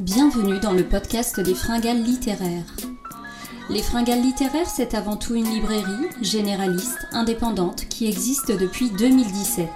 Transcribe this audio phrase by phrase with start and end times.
[0.00, 2.64] Bienvenue dans le podcast des Fringales littéraires.
[3.68, 9.68] Les Fringales littéraires, c'est avant tout une librairie généraliste, indépendante, qui existe depuis 2017.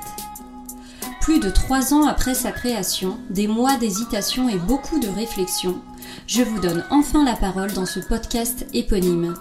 [1.20, 5.82] Plus de trois ans après sa création, des mois d'hésitation et beaucoup de réflexion,
[6.26, 9.34] je vous donne enfin la parole dans ce podcast éponyme.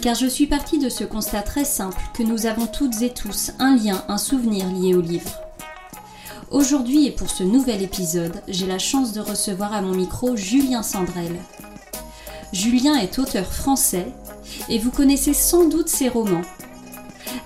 [0.00, 3.50] Car je suis partie de ce constat très simple que nous avons toutes et tous
[3.58, 5.41] un lien, un souvenir lié au livre.
[6.52, 10.82] Aujourd'hui et pour ce nouvel épisode, j'ai la chance de recevoir à mon micro Julien
[10.82, 11.34] Sandrel.
[12.52, 14.12] Julien est auteur français
[14.68, 16.42] et vous connaissez sans doute ses romans.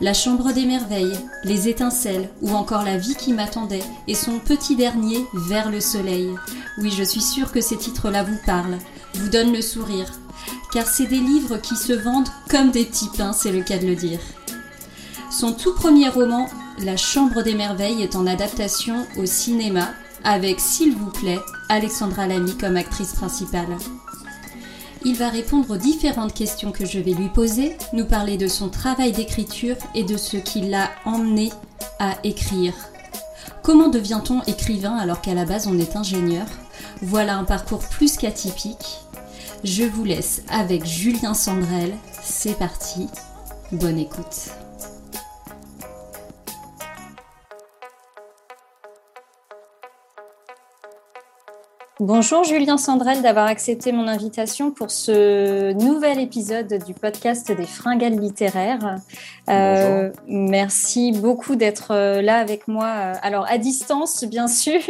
[0.00, 4.74] La Chambre des Merveilles, Les Étincelles ou encore La vie qui m'attendait et son petit
[4.74, 6.28] dernier Vers le Soleil.
[6.78, 8.78] Oui, je suis sûre que ces titres-là vous parlent,
[9.14, 10.10] vous donnent le sourire,
[10.72, 13.94] car c'est des livres qui se vendent comme des petits c'est le cas de le
[13.94, 14.20] dire.
[15.30, 19.88] Son tout premier roman, La Chambre des Merveilles, est en adaptation au cinéma
[20.24, 23.76] avec, s'il vous plaît, Alexandra Lamy comme actrice principale.
[25.04, 28.68] Il va répondre aux différentes questions que je vais lui poser, nous parler de son
[28.68, 31.50] travail d'écriture et de ce qui l'a emmené
[31.98, 32.74] à écrire.
[33.62, 36.46] Comment devient-on écrivain alors qu'à la base on est ingénieur?
[37.00, 38.98] Voilà un parcours plus qu'atypique.
[39.64, 41.94] Je vous laisse avec Julien Sandrel.
[42.22, 43.08] C'est parti.
[43.72, 44.50] Bonne écoute.
[52.06, 58.16] Bonjour Julien Sandrel d'avoir accepté mon invitation pour ce nouvel épisode du podcast des Fringales
[58.16, 58.98] littéraires.
[59.50, 62.86] Euh, merci beaucoup d'être euh, là avec moi.
[62.86, 64.80] Alors à distance bien sûr.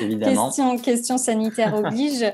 [0.00, 0.46] Évidemment.
[0.46, 2.24] Question, question sanitaire oblige.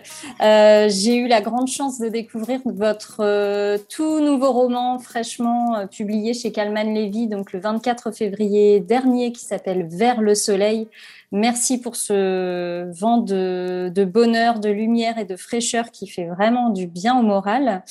[0.40, 5.86] euh, J'ai eu la grande chance de découvrir votre euh, tout nouveau roman fraîchement euh,
[5.86, 10.88] publié chez Calman Levy, donc le 24 février dernier, qui s'appelle Vers le soleil.
[11.32, 16.86] Merci pour ce vent de, bonheur, de lumière et de fraîcheur qui fait vraiment du
[16.86, 17.84] bien au moral.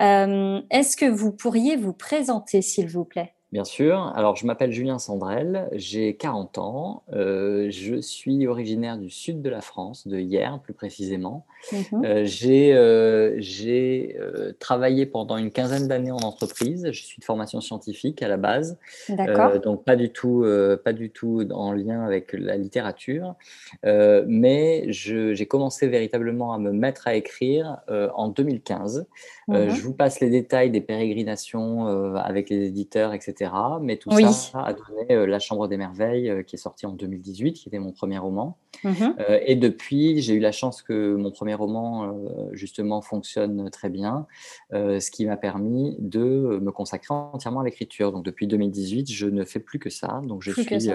[0.00, 3.35] Euh, Est-ce que vous pourriez vous présenter, s'il vous plaît?
[3.52, 4.12] Bien sûr.
[4.16, 7.04] Alors, je m'appelle Julien Sandrel, j'ai 40 ans.
[7.12, 11.46] Euh, je suis originaire du sud de la France, de Hier plus précisément.
[11.72, 12.04] Mmh.
[12.04, 16.88] Euh, j'ai euh, euh, travaillé pendant une quinzaine d'années en entreprise.
[16.90, 18.78] Je suis de formation scientifique à la base.
[19.08, 19.58] D'accord.
[19.60, 20.44] donc, pas du, tout,
[20.84, 23.34] pas du tout en lien avec la littérature.
[23.84, 29.06] mais j'ai commencé véritablement à me mettre à écrire en 2015.
[29.48, 29.68] Mmh.
[29.68, 31.86] je vous passe les détails des pérégrinations
[32.16, 33.45] avec les éditeurs, etc.
[33.80, 34.30] Mais tout oui.
[34.32, 37.92] ça a donné La Chambre des Merveilles, qui est sorti en 2018, qui était mon
[37.92, 38.58] premier roman.
[38.84, 38.90] Mmh.
[39.46, 42.14] et depuis, j'ai eu la chance que mon premier roman
[42.52, 44.26] justement fonctionne très bien,
[44.72, 48.12] ce qui m'a permis de me consacrer entièrement à l'écriture.
[48.12, 50.20] Donc depuis 2018, je ne fais plus que ça.
[50.24, 50.90] Donc je Plus suis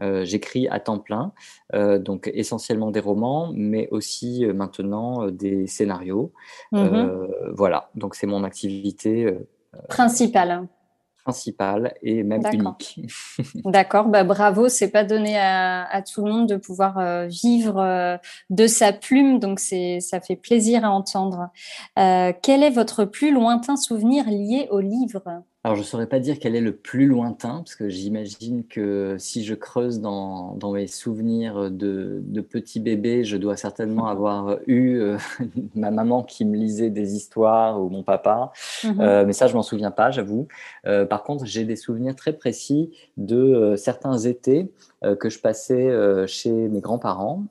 [0.00, 1.32] euh, j'écris à temps plein,
[1.74, 6.32] euh, donc essentiellement des romans, mais aussi euh, maintenant euh, des scénarios.
[6.72, 6.80] Mhm.
[6.80, 9.46] Euh, voilà, donc c'est mon activité euh,
[11.24, 11.94] Principal.
[12.02, 12.76] et même D'accord.
[12.80, 13.00] unique.
[13.64, 17.78] D'accord, bah bravo, c'est pas donné à, à tout le monde de pouvoir euh, vivre
[17.78, 18.16] euh,
[18.48, 21.48] de sa plume, donc c'est ça fait plaisir à entendre.
[21.98, 25.22] Euh, quel est votre plus lointain souvenir lié au livre?
[25.62, 29.16] Alors, je ne saurais pas dire quel est le plus lointain, parce que j'imagine que
[29.18, 34.56] si je creuse dans, dans mes souvenirs de, de petit bébé, je dois certainement avoir
[34.66, 35.18] eu euh,
[35.74, 38.52] ma maman qui me lisait des histoires ou mon papa.
[38.84, 39.00] Mhm.
[39.00, 40.48] Euh, mais ça, je m'en souviens pas, j'avoue.
[40.86, 44.72] Euh, par contre, j'ai des souvenirs très précis de certains étés
[45.18, 45.90] que je passais
[46.26, 47.44] chez mes grands-parents,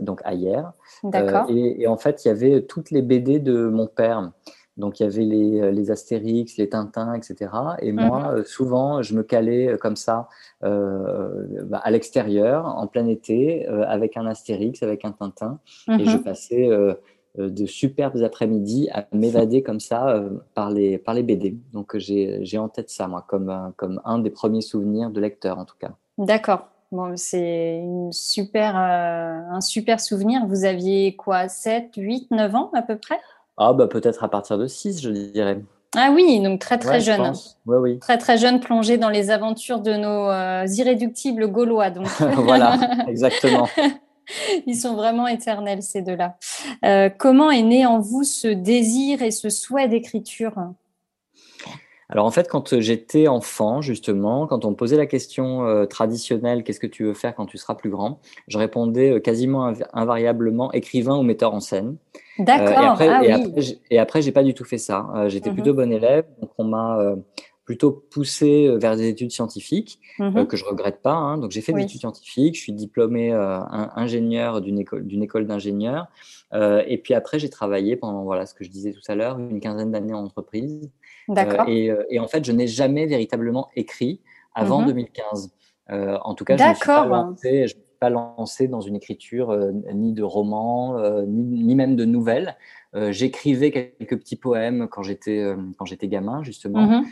[0.00, 0.72] donc à hier.
[1.04, 1.46] D'accord.
[1.48, 4.32] Et, et en fait, il y avait toutes les BD de mon père.
[4.78, 7.50] Donc, il y avait les, les Astérix, les Tintins, etc.
[7.82, 10.28] Et moi, euh, souvent, je me calais euh, comme ça
[10.64, 15.58] euh, bah, à l'extérieur, en plein été, euh, avec un Astérix, avec un Tintin.
[15.98, 16.22] Et je Mhm.
[16.24, 16.94] passais euh,
[17.38, 21.56] euh, de superbes après-midi à m'évader comme ça euh, par, les, par les BD.
[21.72, 25.20] Donc, euh, j'ai en tête ça, moi, comme, un- comme un des premiers souvenirs de
[25.20, 25.90] lecteur, en tout cas.
[26.18, 26.68] D'accord.
[26.90, 27.82] Bon, c'est
[28.12, 30.46] super, euh, un super souvenir.
[30.46, 33.18] Vous aviez quoi, 7, 8, 9 ans à peu près?
[33.58, 35.60] Ah, bah, peut-être à partir de 6, je dirais.
[35.96, 37.16] Ah oui, donc très très Ouais, jeune.
[37.18, 37.58] pense.
[37.66, 37.98] Ouais, oui.
[37.98, 41.90] Très très jeune, plongé dans les aventures de nos euh, irréductibles Gaulois.
[41.90, 42.06] Donc.
[42.36, 42.78] voilà,
[43.08, 43.68] exactement.
[44.66, 46.36] Ils sont vraiment éternels, ces deux-là.
[46.84, 50.54] Euh, comment est né en vous ce désir et ce souhait d'écriture?
[52.10, 56.64] Alors en fait, quand j'étais enfant, justement, quand on me posait la question euh, traditionnelle,
[56.64, 59.84] qu'est-ce que tu veux faire quand tu seras plus grand, je répondais euh, quasiment inv-
[59.92, 61.96] invariablement écrivain ou metteur en scène.
[62.40, 63.98] Euh, D'accord, et après, ah et oui.
[63.98, 65.06] après, j'ai pas du tout fait ça.
[65.16, 65.54] Euh, j'étais Mhm.
[65.56, 67.16] plutôt bon élève, donc on m'a euh,
[67.66, 71.12] plutôt poussé vers des études scientifiques mmh que je regrette pas.
[71.12, 71.36] Hein.
[71.36, 73.30] Donc j'ai fait des études scientifiques, je suis diplômé
[73.94, 76.06] ingénieur d'une école d'une école d'ingénieurs.
[76.54, 79.60] et puis après j'ai travaillé pendant voilà ce que je disais tout à l'heure une
[79.60, 80.90] quinzaine d'années en entreprise.
[81.28, 81.68] D'accord.
[81.68, 84.20] Et, et, en fait je n'ai jamais véritablement écrit
[84.54, 85.46] avant 2015.
[85.46, 85.50] Mmh
[85.90, 87.66] en tout cas je ne suis pas lancé,
[87.98, 92.56] pas lancé dans une écriture euh, ni de romans, euh, ni, même de nouvelles.
[92.94, 95.44] Euh, j'écrivais quelques petits poèmes quand j'étais
[95.76, 97.04] quand j'étais gamin justement, mhm.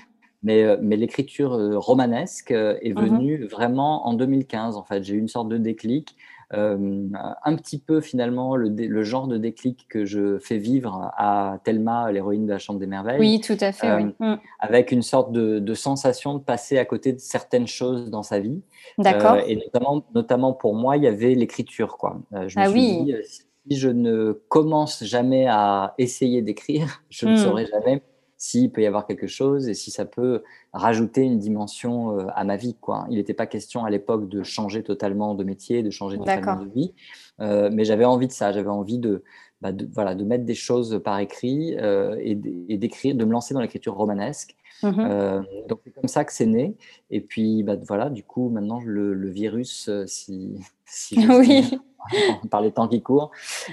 [0.42, 3.04] mais, mais l'écriture romanesque est mhm.
[3.04, 5.04] venue vraiment en 2015 en fait.
[5.04, 6.16] J'ai eu une sorte de déclic.
[6.52, 12.12] Un petit peu finalement le, le, genre de déclic que je fais vivre à Thelma,
[12.12, 13.18] l'héroïne de la Chambre des Merveilles.
[13.18, 14.04] Oui, tout à fait.
[14.20, 14.38] Mm.
[14.60, 18.38] Avec une sorte de, de, sensation de passer à côté de certaines choses dans sa
[18.38, 18.62] vie.
[18.98, 19.34] D'accord.
[19.34, 21.96] Euh, et notamment, notamment pour moi, il y avait l'écriture.
[21.98, 22.20] Quoi.
[22.34, 23.04] Euh, je me ah suis oui.
[23.04, 27.36] dit, euh, si je ne commence jamais à essayer d'écrire, je ne hmm.
[27.36, 28.02] saurai jamais
[28.38, 30.42] s'il peut y avoir quelque chose et si ça peut
[30.72, 32.76] rajouter une dimension à ma vie.
[32.80, 33.06] Quoi.
[33.10, 36.68] Il n'était pas question à l'époque de changer totalement de métier, de changer totalement de
[36.68, 36.92] vie,
[37.38, 39.22] mais j'avais envie de ça, j'avais envie de,
[39.62, 41.76] bah de, voilà, de mettre des choses par écrit
[42.20, 44.56] et d'écrire, de me lancer dans l'écriture romanesque.
[44.82, 46.76] Mmh euh, donc c'est comme ça que c'est né.
[47.10, 50.56] Et puis bah, voilà, du coup maintenant le, virus, euh, si,
[51.16, 51.78] oui.
[52.50, 53.30] par les temps qui courent,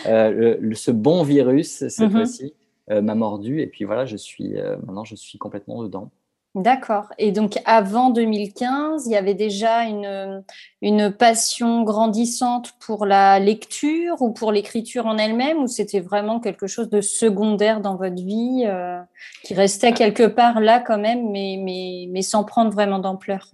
[0.07, 2.53] euh, le, ce bon virus cette mmh fois-ci
[2.89, 3.61] m'a mordu.
[3.61, 4.53] Et puis voilà, je suis
[4.85, 6.11] maintenant je suis complètement dedans.
[6.55, 7.07] D'accord.
[7.17, 10.43] Et donc, avant 2015, il y avait déjà une,
[10.83, 16.67] une passion grandissante pour la lecture ou pour l'écriture en elle-même, ou c'était vraiment quelque
[16.67, 19.01] chose de secondaire dans votre vie, euh,
[19.43, 23.49] qui restait quelque part là quand même, mais, mais, mais sans prendre vraiment d'ampleur?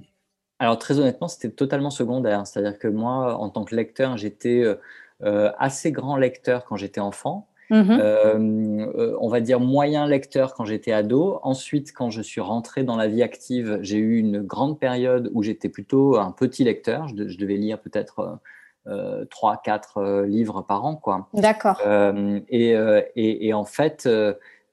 [0.60, 2.46] Alors, très honnêtement, c'était totalement secondaire.
[2.46, 4.76] C'est-à-dire que moi, en tant que lecteur, j'étais euh,
[5.24, 7.48] euh, assez grand lecteur quand j'étais enfant.
[7.70, 8.34] Mmh euh,
[8.96, 11.40] euh, on va dire moyen lecteur quand j'étais ado.
[11.44, 15.44] Ensuite, quand je suis rentré dans la vie active, j'ai eu une grande période où
[15.44, 17.08] j'étais plutôt un petit lecteur.
[17.08, 18.40] Je, devais lire peut-être
[18.88, 21.28] euh, trois, quatre livres par an, quoi.
[21.34, 21.80] D'accord.
[22.50, 22.72] Et,
[23.16, 24.10] et, et, en fait,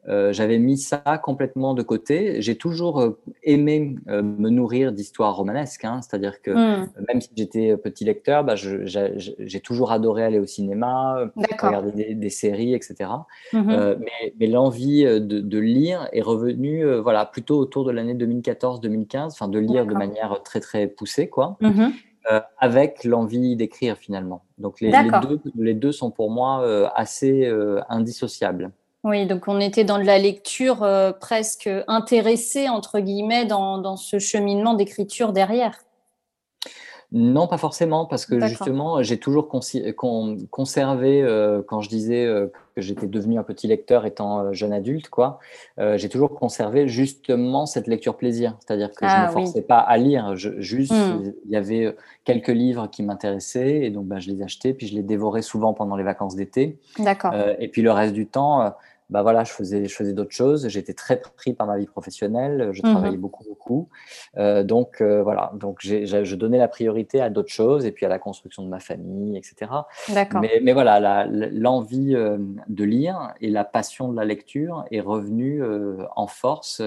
[0.09, 2.41] euh, j'avais mis ça complètement de côté.
[2.41, 6.89] J'ai toujours euh, aimé euh, me nourrir d'histoires romanesques, hein, c'est-à-dire que hmm.
[7.09, 11.31] même si j'étais petit lecteur, bah, j'ai toujours adoré aller au cinéma,
[11.61, 13.11] regarder des, séries, etc.
[13.53, 13.97] Mhm.
[14.01, 19.49] mais, mais l'envie de, de, lire est revenue, voilà, plutôt autour de l'année 2014-2015, enfin
[19.49, 21.57] de lire de manière très très poussée, quoi.
[21.61, 21.93] Mhm.
[22.59, 24.43] avec l'envie d'écrire finalement.
[24.59, 27.51] Donc les, les, deux, les, deux, sont pour moi assez
[27.89, 28.71] indissociables.
[29.07, 34.19] Oui, donc on était dans de la lecture euh, presque intéressée, entre guillemets, dans, ce
[34.19, 35.79] cheminement d'écriture derrière.
[37.13, 42.81] Non, pas forcément, parce que justement, j'ai toujours conservé, euh, quand je disais euh, que
[42.83, 45.39] j'étais devenu un petit lecteur étant jeune adulte, quoi,
[45.79, 48.57] j'ai toujours conservé justement cette lecture plaisir.
[48.59, 51.33] C'est-à-dire que je ne ah me forçais pas à lire, juste, hmm.
[51.45, 51.95] il y avait
[52.25, 55.75] quelques livres qui m'intéressaient, et donc bah, je les achetais, puis je les dévorais souvent
[55.75, 56.81] pendant les vacances d'été.
[56.99, 57.33] D'accord.
[57.61, 58.75] et puis le reste du temps,
[59.09, 60.69] bah voilà, je faisais, je faisais d'autres choses.
[60.69, 62.71] J'étais très pris par ma vie professionnelle.
[62.73, 63.89] Je mmh travaillais beaucoup, beaucoup.
[64.37, 68.09] Euh, donc euh, voilà, donc je donnais la priorité à d'autres choses et puis à
[68.09, 69.71] la construction de ma famille, etc.
[70.41, 72.39] Mais, mais voilà, l'envie euh,
[72.69, 76.83] de lire et la passion de la lecture est revenue euh, en force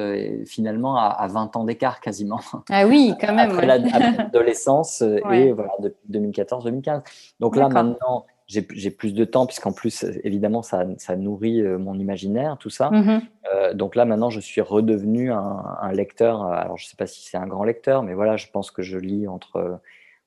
[0.45, 2.41] finalement à, à, 20 ans d'écart quasiment.
[2.69, 3.51] Ah oui, quand même.
[3.51, 7.01] Après l'adolescence et voilà, depuis 2014-2015.
[7.39, 11.99] Donc là maintenant j'ai plus de temps, puisqu'en plus, évidemment, ça, ça, nourrit euh, mon
[11.99, 12.89] imaginaire, tout ça.
[12.89, 13.21] Mm-hmm.
[13.53, 16.43] Euh, donc là, maintenant, je suis redevenu un, un lecteur.
[16.43, 18.81] Alors, je ne sais pas si c'est un grand lecteur, mais voilà, je pense que
[18.81, 19.79] je lis entre,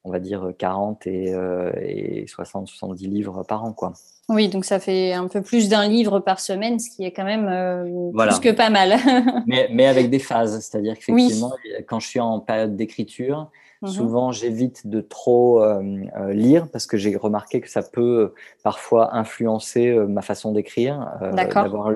[0.04, 3.92] on va dire, 40 et, euh, et 60, 70 livres par an, quoi.
[4.28, 7.24] Oui, donc ça fait un peu plus d'un livre par semaine, ce qui est quand
[7.24, 8.96] même euh, plus que pas mal.
[9.46, 11.52] mais, mais, avec des phases, c'est-à-dire qu'effectivement,
[11.86, 13.50] quand je suis en période d'écriture,
[13.82, 15.82] Mmh Souvent, j'évite de trop euh,
[16.16, 21.10] euh, lire parce que j'ai remarqué que ça peut euh, parfois influencer ma façon d'écrire,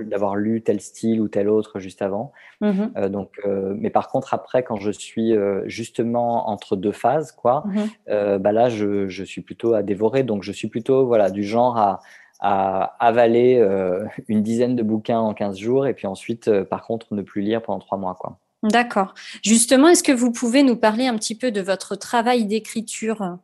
[0.05, 2.33] d'avoir lu tel style ou tel autre juste avant.
[2.61, 5.35] Mmh donc, mais par contre, après, quand je suis
[5.67, 10.25] justement entre deux phases, quoi, mmh bah là, je, je, suis plutôt à dévorer.
[10.25, 12.01] Donc, je suis plutôt voilà du genre à
[12.39, 13.65] à avaler
[14.29, 17.63] une dizaine de bouquins en 15 jours et puis ensuite, par contre, ne plus lire
[17.63, 18.15] pendant trois mois.
[18.19, 18.39] Quoi.
[18.63, 19.15] D'accord.
[19.43, 23.39] Justement, est-ce que vous pouvez nous parler un petit peu de votre travail d'écriture?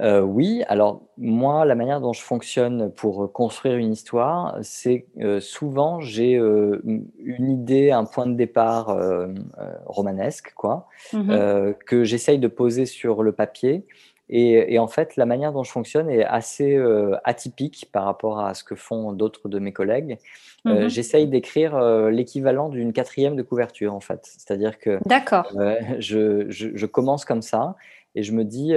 [0.00, 5.40] Euh, oui, alors moi, la manière dont je fonctionne pour construire une histoire, c'est euh,
[5.40, 6.80] souvent j'ai euh,
[7.18, 8.96] une idée, un point de départ
[9.86, 13.86] romanesque, quoi, mmh que j'essaye de poser sur le papier
[14.30, 18.52] Et, en fait, la manière dont je fonctionne est assez euh, atypique par rapport à
[18.52, 20.18] ce que font d'autres de mes collègues.
[20.66, 20.88] Euh, mhm.
[20.88, 24.20] J'essaye d'écrire euh, l'équivalent d'une quatrième de couverture, en fait.
[24.22, 24.98] C'est-à-dire que
[25.98, 27.76] je, je, commence comme ça
[28.14, 28.74] et je me dis,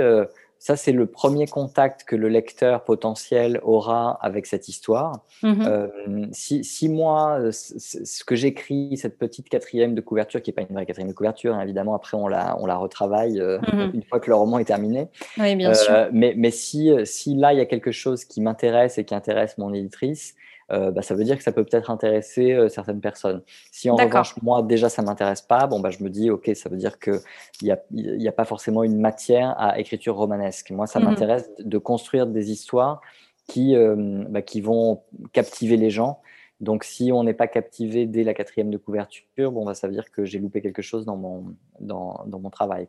[0.61, 5.21] ça, c'est le premier contact que le lecteur potentiel aura avec cette histoire.
[5.41, 5.65] Mhm.
[5.65, 10.75] Euh, si, moi, ce que j'écris, cette petite quatrième de couverture, qui n'est pas une
[10.75, 13.89] vraie quatrième de couverture, hein, évidemment, après on la, on la retravaille euh, mhm.
[13.95, 15.07] une fois que le roman est terminé.
[15.39, 15.91] Oui, bien sûr.
[15.91, 19.15] Euh, mais, mais si, si là, il y a quelque chose qui m'intéresse et qui
[19.15, 20.35] intéresse mon éditrice,
[20.71, 23.41] euh, bah, ça veut dire que ça peut peut-être intéresser euh, certaines personnes.
[23.71, 26.49] Si en revanche, moi, déjà, ça ne m'intéresse pas, bon, bah, je me dis, OK,
[26.55, 27.19] ça veut dire qu'il
[27.61, 30.71] n'y a, y a pas forcément une matière à écriture romanesque.
[30.71, 33.01] Moi, ça mmh m'intéresse de construire des histoires
[33.47, 36.21] qui, euh, bah, qui vont captiver les gens.
[36.61, 39.93] Donc, si on n'est pas captivé dès la quatrième de couverture, bon, bah, ça veut
[39.93, 42.87] dire que j'ai loupé quelque chose dans mon, dans, dans mon travail.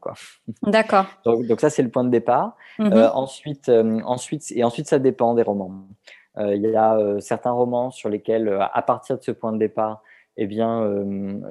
[0.62, 1.06] D'accord.
[1.24, 2.56] donc, donc, ça, c'est le point de départ.
[2.78, 3.70] Mmh ensuite,
[4.04, 5.86] ensuite, et ensuite, ça dépend des romans.
[6.38, 9.52] Euh, il y a euh, certains romans sur lesquels, euh, à partir de ce point
[9.52, 10.02] de départ,
[10.38, 10.88] eh bien,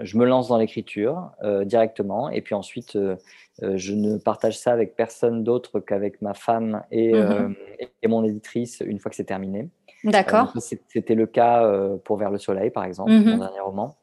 [0.02, 1.30] je me lance dans l'écriture
[1.66, 2.32] directement.
[2.32, 2.98] Et puis ensuite,
[3.62, 7.56] je ne partage ça avec personne d'autre qu'avec ma femme et, mmh
[8.02, 9.70] et, mon éditrice une fois que c'est terminé.
[10.04, 10.52] D'accord.
[10.88, 11.64] C'était le cas
[12.04, 13.98] pour Vers le Soleil, par exemple, mmh mon dernier roman.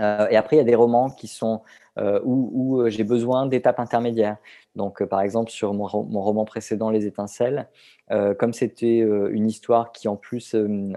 [0.00, 1.62] et après, il y a des romans qui sont
[1.96, 4.38] où, où j'ai besoin d'étapes intermédiaires.
[4.78, 7.68] Donc, par exemple, sur mon, mon, roman précédent, Les Étincelles,
[8.12, 10.92] euh, comme c'était euh, une histoire qui en plus euh,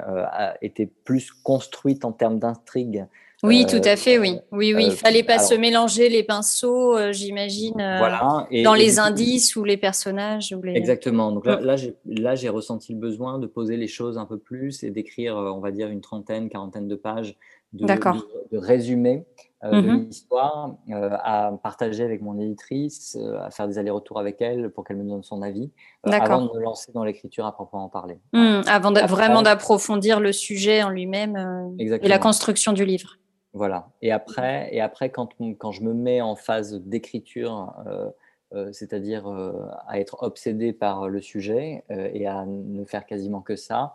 [0.62, 3.08] était plus construite en termes d'intrigue.
[3.42, 4.38] Oui, tout à fait, oui.
[4.52, 4.86] Oui, oui.
[4.86, 7.74] Il fallait pas se mélanger les pinceaux, j'imagine,
[8.64, 10.56] dans les indices ou les personnages.
[10.76, 11.32] Exactement.
[11.32, 12.20] Donc là, mm.
[12.20, 15.60] là j'ai ressenti le besoin de poser les choses un peu plus et d'écrire, on
[15.60, 17.36] va dire, une trentaine, quarantaine de pages
[17.74, 19.26] de, de, de résumé
[19.64, 20.06] euh, de mhm.
[20.06, 24.84] l'histoire, euh, à partager avec mon éditrice, euh, à faire des allers-retours avec elle pour
[24.84, 25.70] qu'elle me donne son avis,
[26.04, 28.18] avant de me lancer dans l'écriture à proprement parler.
[28.34, 33.18] Hmm, avant vraiment d'approfondir le sujet en lui-même et la construction du livre.
[33.54, 33.90] Voilà.
[34.02, 37.72] Et après, et après quand, quand je me mets en phase d'écriture,
[38.72, 39.28] c'est-à-dire
[39.88, 43.94] à être obsédé par le sujet et à ne faire quasiment que ça,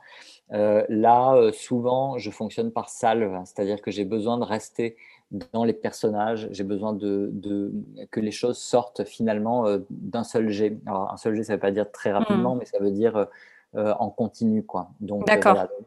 [0.51, 4.97] là, souvent, je fonctionne par salve, c'est-à-dire que j'ai besoin de rester
[5.53, 6.49] dans les personnages.
[6.51, 7.33] J'ai besoin de,
[8.11, 10.79] que les choses sortent finalement euh, d'un seul jet.
[10.87, 12.59] Alors, un seul jet, ça ne veut pas dire très rapidement, hmm.
[12.59, 13.25] mais ça veut dire euh,
[13.77, 14.63] euh, en continu.
[14.63, 14.91] Quoi.
[15.01, 15.27] Donc,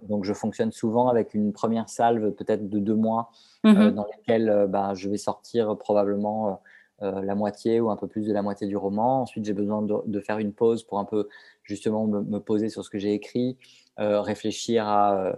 [0.08, 3.32] Donc, je fonctionne souvent avec une première salve, peut-être de deux mois,
[3.64, 3.92] mhm.
[3.92, 6.62] dans lesquelles bah, je vais sortir probablement
[7.02, 9.22] la moitié ou un peu plus de la moitié du roman.
[9.22, 11.30] Ensuite, j'ai besoin de, faire une pause pour un peu
[11.64, 13.58] justement me poser sur ce que j'ai écrit.
[14.00, 15.34] Euh, réfléchir à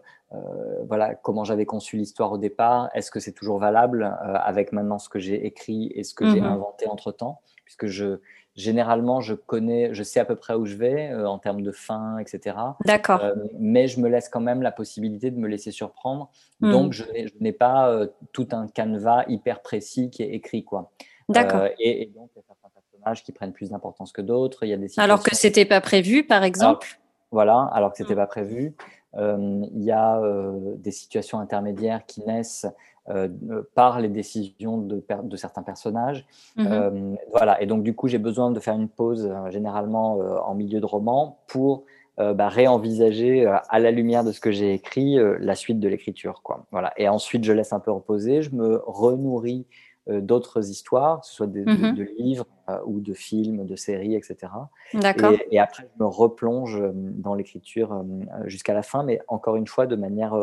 [0.87, 2.89] voilà comment j'avais conçu l'histoire au départ.
[2.93, 6.41] Est-ce que c'est toujours valable avec maintenant ce que j'ai écrit et ce que j'ai
[6.41, 6.47] mhm.
[6.47, 8.19] inventé entre temps, puisque je
[8.55, 12.17] généralement je connais, je sais à peu près où je vais en termes de fin,
[12.17, 12.55] etc.
[12.85, 13.21] D'accord.
[13.59, 16.29] mais je me laisse quand même la possibilité de me laisser surprendre.
[16.59, 16.71] Mhm.
[16.71, 17.03] Donc je
[17.39, 20.91] n'ai pas tout un canevas hyper précis qui est écrit quoi.
[21.31, 21.67] D'accord.
[21.79, 24.63] Et, donc il y a certains personnages qui prennent plus d'importance que d'autres.
[24.63, 26.99] Il y a des Alors que c'était pas prévu, par exemple?
[27.31, 28.17] Voilà, alors que ce n'était mm.
[28.17, 28.75] pas prévu.
[29.17, 32.67] Euh, il y a euh, des situations intermédiaires qui naissent
[33.09, 33.27] euh,
[33.75, 36.25] par les décisions de, de certains personnages.
[36.57, 37.17] Mm-hmm.
[37.31, 40.85] voilà, et donc du coup, j'ai besoin de faire une pause généralement en milieu de
[40.85, 41.83] roman pour
[42.17, 46.43] bah, réenvisager à la lumière de ce que j'ai écrit la suite de l'écriture.
[46.71, 46.93] Voilà.
[46.97, 49.65] Et ensuite, je laisse un peu reposer, je me renourris
[50.07, 52.07] d'autres histoires, que ce soit de, mhm.
[52.19, 52.45] livres
[52.85, 54.51] ou de films, de séries, etc.
[54.93, 55.33] D'accord.
[55.49, 58.03] Et, après, je me replonge euh, dans l'écriture
[58.45, 60.35] jusqu'à la fin, mais encore une fois, de manière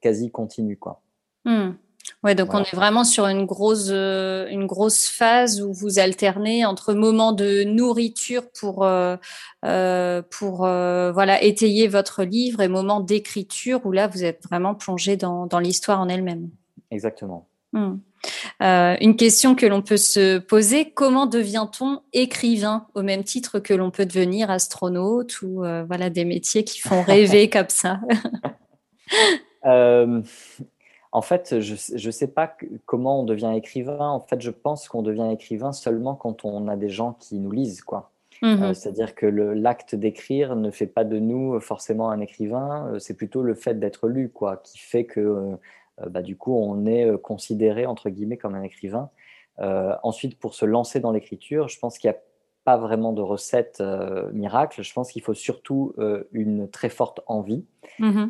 [0.00, 0.76] quasi continue.
[0.76, 1.00] Quoi.
[1.44, 1.72] Hmm.
[2.22, 6.92] Ouais, donc on est vraiment sur une grosse, une grosse phase où vous alternez entre
[6.92, 8.86] moments de nourriture pour,
[10.30, 15.46] pour voilà, étayer votre livre et moments d'écriture où là, vous êtes vraiment plongé dans,
[15.46, 16.50] dans l'histoire en elle-même.
[16.90, 17.46] Exactement.
[17.72, 17.96] Hmm.
[18.62, 23.74] Euh, une question que l'on peut se poser, comment devient-on écrivain au même titre que
[23.74, 28.00] l'on peut devenir astronaute ou euh, voilà des métiers qui font rêver comme ça?
[29.66, 30.20] Euh,
[31.12, 32.54] En fait, je ne sais pas
[32.84, 34.08] comment on devient écrivain.
[34.08, 37.50] En fait, je pense qu'on devient écrivain seulement quand on a des gens qui nous
[37.50, 37.80] lisent.
[37.80, 38.10] quoi.
[38.42, 43.42] Mmh c'est-à-dire que l'acte d'écrire ne fait pas de nous forcément un écrivain, c'est plutôt
[43.42, 45.56] le fait d'être lu quoi, qui fait que
[46.08, 49.10] bah, du coup, on est euh, considéré, entre guillemets, comme un écrivain.
[49.60, 52.20] Euh, ensuite, pour se lancer dans l'écriture, je pense qu'il n'y a
[52.64, 53.82] pas vraiment de recette
[54.32, 54.82] miracle.
[54.82, 55.94] Je pense qu'il faut surtout
[56.32, 57.66] une très forte envie,
[57.98, 58.28] mmh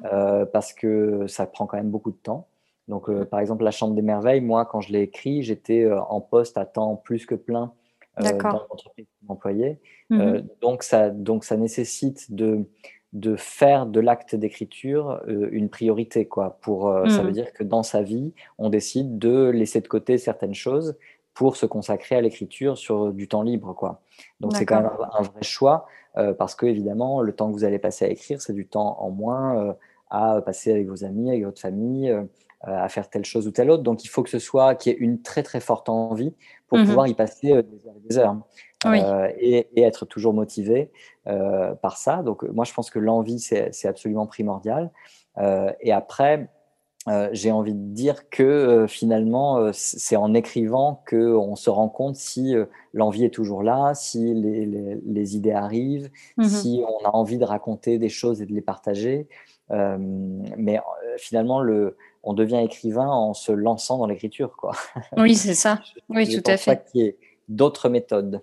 [0.52, 2.48] parce que ça prend quand même beaucoup de temps.
[2.88, 6.58] Donc, par exemple, La Chambre des Merveilles, moi, quand je l'ai écrit, j'étais en poste
[6.58, 7.72] à temps plus que plein
[8.18, 9.78] dans l'entreprise employée.
[10.10, 12.66] Mmh donc, ça, donc, ça nécessite de,
[13.14, 16.26] de faire de l'acte d'écriture une priorité.
[16.26, 17.32] Quoi, pour, Ça veut mmh.
[17.32, 20.96] dire que dans sa vie, on décide de laisser de côté certaines choses
[21.32, 23.72] pour se consacrer à l'écriture sur du temps libre.
[23.72, 24.02] Quoi.
[24.40, 25.86] Donc c'est quand même un, vrai choix
[26.38, 29.10] parce que évidemment, le temps que vous allez passer à écrire, c'est du temps en
[29.10, 29.76] moins
[30.14, 32.22] à passer avec vos amis, avec votre famille, euh,
[32.66, 33.82] à faire telle chose ou telle autre.
[33.82, 36.34] Donc il faut que ce soit qu'il y ait une très très forte envie
[36.68, 38.36] pour mmh pouvoir y passer euh, des heures et des heures.
[38.86, 40.90] Euh, et, être toujours motivé
[41.24, 42.22] par ça.
[42.22, 44.90] Donc moi je pense que l'envie c'est absolument primordial.
[45.80, 46.50] et après,
[47.32, 52.54] j'ai envie de dire que finalement, c'est en écrivant qu'on se rend compte si
[52.92, 57.44] l'envie est toujours là, si les, les, idées arrivent, mmh si on a envie de
[57.44, 59.28] raconter des choses et de les partager.
[59.70, 64.56] Euh, mais euh, finalement, le, on devient écrivain en se lançant dans l'écriture.
[64.56, 64.72] Quoi.
[65.16, 65.80] Oui, c'est ça.
[66.08, 66.84] Oui, tout à fait.
[66.90, 67.16] qu'il y ait
[67.48, 68.40] d'autres méthodes.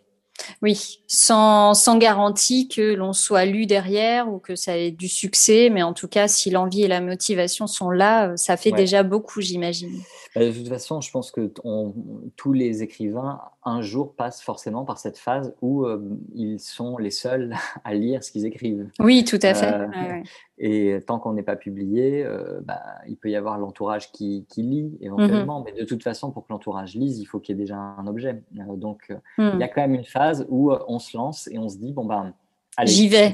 [0.63, 5.69] Oui, sans, sans garantie que l'on soit lu derrière ou que ça ait du succès,
[5.69, 9.03] mais en tout cas, si l'envie et la motivation sont là, euh, ça fait déjà
[9.03, 10.01] beaucoup, j'imagine.
[10.33, 11.51] Bah, de toute façon, je pense que
[12.37, 15.85] tous les écrivains, un jour, passent forcément par cette phase où
[16.33, 18.89] ils sont les seuls à lire ce qu'ils écrivent.
[18.99, 19.75] Oui, tout à fait.
[20.63, 24.95] Et tant qu'on n'est pas publié, euh, bah, il peut y avoir l'entourage qui, lit
[25.01, 27.61] éventuellement, mmh mais de toute façon, pour que l'entourage lise, il faut qu'il y ait
[27.63, 28.43] déjà un objet.
[28.59, 29.15] Euh, donc, euh,
[29.55, 31.93] il y a quand même une phase où on se lance et on se dit,
[31.93, 32.35] bon ben,
[32.77, 33.33] allez, j'y vais.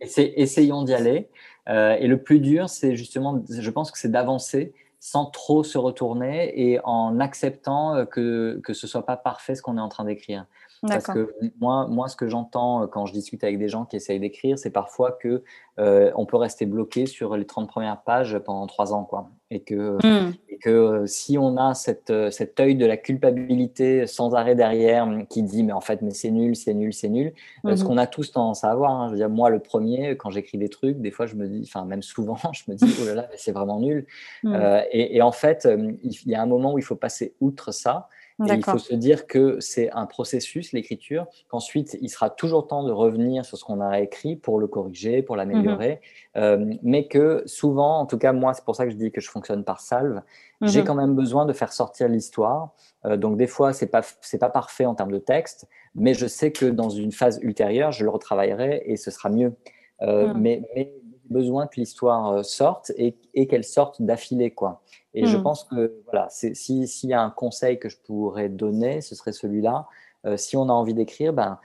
[0.02, 1.30] essayons d'y aller.
[1.66, 6.52] et le plus dur, c'est justement, je pense que c'est d'avancer sans trop se retourner
[6.54, 10.44] et en acceptant que, que ce soit pas parfait ce qu'on est en train d'écrire.
[10.88, 13.94] Parce que moi, moi ce que j'entends euh, quand je discute avec des gens qui
[13.94, 15.44] essayent d'écrire, c'est parfois que
[15.78, 19.04] euh, on peut rester bloqué sur les 30 premières pages pendant trois ans.
[19.04, 19.30] Quoi.
[19.52, 20.32] Et que, mmh.
[20.48, 25.08] et que euh, si on a cette, cet œil de la culpabilité sans arrêt derrière
[25.30, 27.32] qui dit mais en fait mais c'est nul, c'est nul, c'est nul,
[27.64, 28.90] ce mmh qu'on a tous tendance à avoir.
[28.90, 29.06] Hein.
[29.06, 31.62] Je veux dire, moi le premier, quand j'écris des trucs, des fois je me dis,
[31.64, 34.06] enfin même souvent, je me dis oh là là, c'est vraiment nul.
[34.42, 34.56] Mmh.
[34.90, 35.68] et, et, en fait,
[36.02, 38.08] il y a un moment où il faut passer outre ça
[38.46, 42.92] il faut se dire que c'est un processus, l'écriture, qu'ensuite il sera toujours temps de
[42.92, 47.42] revenir sur ce qu'on a écrit pour le corriger, pour l'améliorer, mmh euh, mais que
[47.46, 49.80] souvent, en tout cas moi, c'est pour ça que je dis que je fonctionne par
[49.80, 50.22] salve,
[50.60, 52.72] mmh j'ai quand même besoin de faire sortir l'histoire.
[53.04, 56.26] Euh, donc des fois, c'est pas c'est pas parfait en termes de texte, mais je
[56.26, 59.54] sais que dans une phase ultérieure, je le retravaillerai et ce sera mieux.
[60.00, 60.40] Euh, mmh.
[60.40, 60.94] Mais, mais
[61.30, 64.82] besoin que l'histoire sorte et, et qu'elle sorte d'affilée, quoi.
[65.14, 65.42] Et je hmm.
[65.42, 69.86] pense que voilà, s'il y a un conseil que je pourrais donner, ce serait celui-là.
[70.24, 71.58] Euh, si on a envie d'écrire, ben,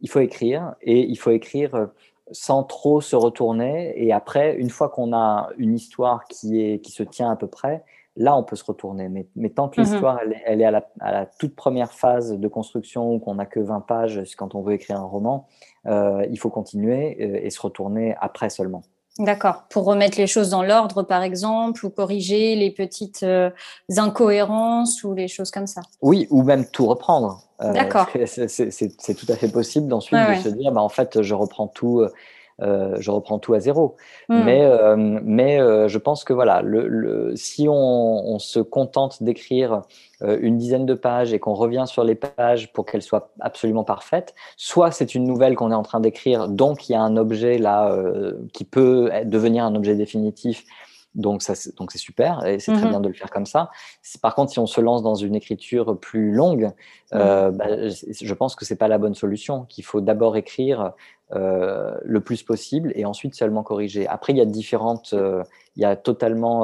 [0.00, 1.86] il faut écrire et il faut écrire euh,
[2.30, 3.92] sans trop se retourner.
[3.96, 7.46] Et après, une fois qu'on a une histoire qui, est, qui se tient à peu
[7.46, 7.84] près,
[8.16, 9.08] là, on peut se retourner.
[9.08, 9.84] Mais, mais tant que hmm.
[9.84, 13.60] l'histoire, elle, est à la, à la, toute première phase de construction, qu'on n'a que
[13.60, 15.46] 20 pages quand on veut écrire un roman,
[15.86, 18.82] euh, il faut continuer et se retourner après seulement.
[19.20, 19.64] D'accord.
[19.68, 23.50] Pour remettre les choses dans l'ordre, par exemple, ou corriger les petites euh,
[23.98, 25.82] incohérences ou les choses comme ça.
[26.00, 27.42] Oui, ou même tout reprendre.
[27.60, 28.08] Euh, D'accord.
[28.26, 32.02] C'est tout à fait possible d'ensuite de se dire, bah, en fait, je reprends tout.
[32.62, 33.96] Euh, je reprends tout à zéro.
[34.28, 34.42] Hmm.
[34.44, 39.82] Mais, euh, mais euh, je pense que voilà, le, si on, se contente d'écrire
[40.22, 44.34] une dizaine de pages et qu'on revient sur les pages pour qu'elles soient absolument parfaites,
[44.56, 47.58] soit c'est une nouvelle qu'on est en train d'écrire, donc il y a un objet
[47.58, 47.94] là
[48.52, 50.64] qui peut devenir un objet définitif
[51.14, 53.70] donc, ça, donc c'est super et c'est très mmh bien de le faire comme ça.
[54.22, 56.66] Par contre, si on se lance dans une écriture plus longue,
[57.12, 57.16] mmh.
[57.16, 59.64] euh, bah, je pense que c'est pas la bonne solution.
[59.68, 60.92] Qu'il faut d'abord écrire
[61.34, 64.06] euh, le plus possible et ensuite seulement corriger.
[64.06, 65.42] Après, il y a différentes, euh,
[65.76, 66.62] il y a totalement,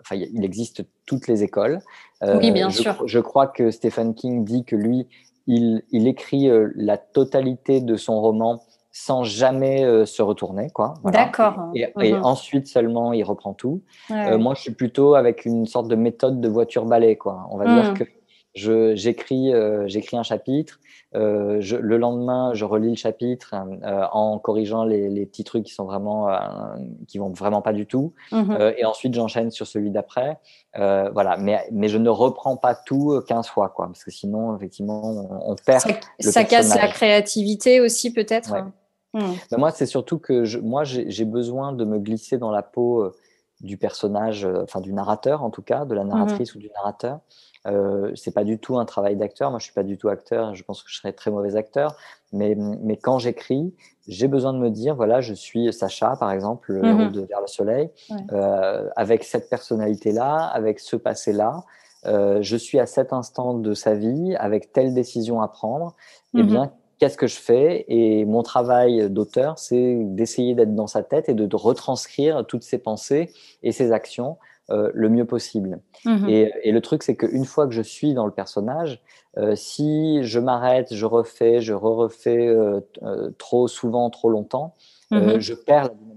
[0.00, 1.80] enfin, il existe toutes les écoles.
[2.22, 3.02] oui, bien je, sûr.
[3.06, 5.08] Je crois que Stephen King dit que lui,
[5.46, 8.62] il, il écrit la totalité de son roman
[8.96, 10.70] sans jamais euh, se retourner.
[10.70, 10.94] quoi.
[11.04, 11.72] D'accord.
[11.74, 12.24] Et, mhm.
[12.24, 13.82] ensuite seulement, il reprend tout.
[14.12, 17.16] Euh, moi, je suis plutôt avec une sorte de méthode de voiture balai.
[17.16, 17.44] Quoi.
[17.50, 17.98] On va dire mhm.
[17.98, 20.78] que j'écris euh, j'écris un chapitre,
[21.12, 23.54] je, le lendemain, je relis le chapitre
[24.12, 26.28] en corrigeant les, les, petits trucs qui sont vraiment
[27.08, 28.74] qui vont vraiment pas du tout, mhm.
[28.76, 30.38] et ensuite j'enchaîne sur celui d'après.
[30.74, 35.42] voilà, mais, mais je ne reprends pas tout 15 fois, quoi, parce que sinon, effectivement,
[35.44, 35.80] on, perd.
[35.80, 38.54] Ça, ça casse la créativité aussi, peut-être.
[39.14, 39.56] Mmh.
[39.58, 43.14] moi, c'est surtout que je, moi, j'ai besoin de me glisser dans la peau euh,
[43.60, 46.70] du personnage, euh, enfin du narrateur en tout cas, de la mmh narratrice ou du
[46.70, 47.20] narrateur.
[47.66, 49.50] Euh, c'est pas du tout un travail d'acteur.
[49.50, 50.54] Moi, je suis pas du tout acteur.
[50.54, 51.96] Je pense que je serais très mauvais acteur.
[52.32, 53.74] Mais, mais quand j'écris,
[54.06, 57.40] j'ai besoin de me dire, voilà, je suis Sacha, par exemple, le mmh de Vers
[57.40, 57.90] le Soleil,
[58.32, 61.64] euh, avec cette personnalité-là, avec ce passé-là.
[62.04, 65.94] je suis à cet instant de sa vie avec telle décision à prendre,
[66.34, 66.46] eh mhm.
[66.46, 71.28] bien, qu'est-ce que je fais Et mon travail d'auteur, c'est d'essayer d'être dans sa tête
[71.28, 73.30] et de, retranscrire toutes ses pensées
[73.62, 74.36] et ses actions
[74.70, 75.78] euh, le mieux possible.
[76.06, 76.28] Mhm.
[76.28, 79.02] Et, le truc, c'est qu'une fois que je suis dans le personnage,
[79.36, 82.80] euh, si je m'arrête, je refais, je re-refais euh,
[83.36, 84.74] trop souvent, trop longtemps,
[85.10, 85.38] mhm.
[85.38, 86.13] je perds la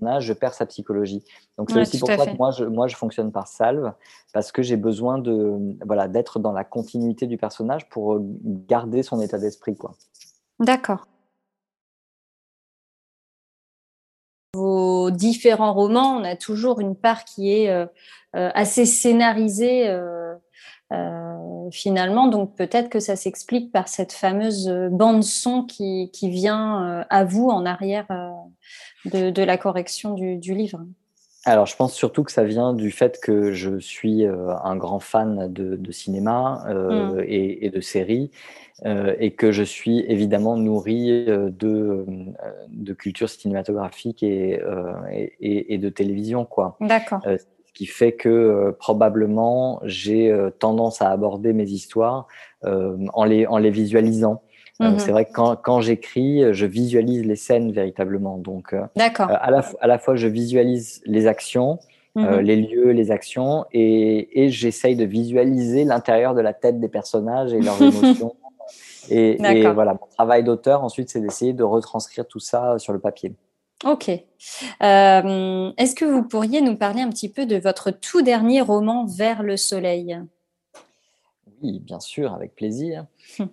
[0.00, 1.22] personnage, je perds sa psychologie.
[1.58, 3.92] Donc c'est aussi pour ça que moi je, moi je fonctionne par salve,
[4.32, 9.20] parce que j'ai besoin de voilà d'être dans la continuité du personnage pour garder son
[9.20, 9.76] état d'esprit.
[9.76, 9.92] quoi.
[10.58, 11.06] D'accord.
[14.54, 17.86] Vos différents romans, on a toujours une part qui est euh,
[18.34, 20.34] euh, assez scénarisée euh,
[21.70, 27.48] finalement, donc peut-être que ça s'explique par cette fameuse bande son qui, vient à vous
[27.48, 28.08] en arrière
[29.04, 30.84] de, la correction du livre.
[31.46, 35.00] Alors, je pense surtout que ça vient du fait que je suis euh, un grand
[35.00, 37.24] fan de, cinéma euh, mm.
[37.26, 38.30] et, de séries
[38.84, 42.04] euh, et que je suis évidemment nourri de,
[42.68, 44.60] de culture cinématographique et,
[45.40, 46.44] et, de télévision.
[46.44, 46.76] quoi.
[46.80, 47.22] D'accord.
[47.24, 52.26] ce qui fait que probablement j'ai tendance à aborder mes histoires
[52.62, 54.42] en, les, en les visualisant.
[54.80, 54.98] Euh, mhm.
[54.98, 58.38] c'est vrai que quand, quand j'écris, je visualise les scènes véritablement.
[58.38, 61.78] Donc, euh, euh, à, la, à la fois, je visualise les actions,
[62.14, 62.38] mhm.
[62.38, 67.52] les lieux, les actions, et, et j'essaye de visualiser l'intérieur de la tête des personnages
[67.52, 68.36] et leurs émotions.
[69.10, 69.36] Et,
[69.72, 73.34] voilà, mon travail d'auteur, ensuite, c'est d'essayer de retranscrire tout ça sur le papier.
[73.84, 74.08] Ok.
[74.08, 79.42] Est-ce que vous pourriez nous parler un petit peu de votre tout dernier roman, Vers
[79.42, 80.18] le soleil?
[81.62, 83.06] Oui, bien sûr, avec plaisir.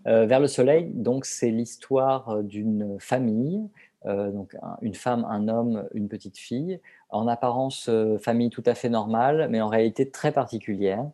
[0.08, 3.70] Euh, Vers le soleil, donc c'est l'histoire euh, d'une famille,
[4.06, 6.80] euh, donc une femme, un homme, une petite fille,
[7.10, 11.06] en apparence famille tout à fait normale, mais en réalité très particulière.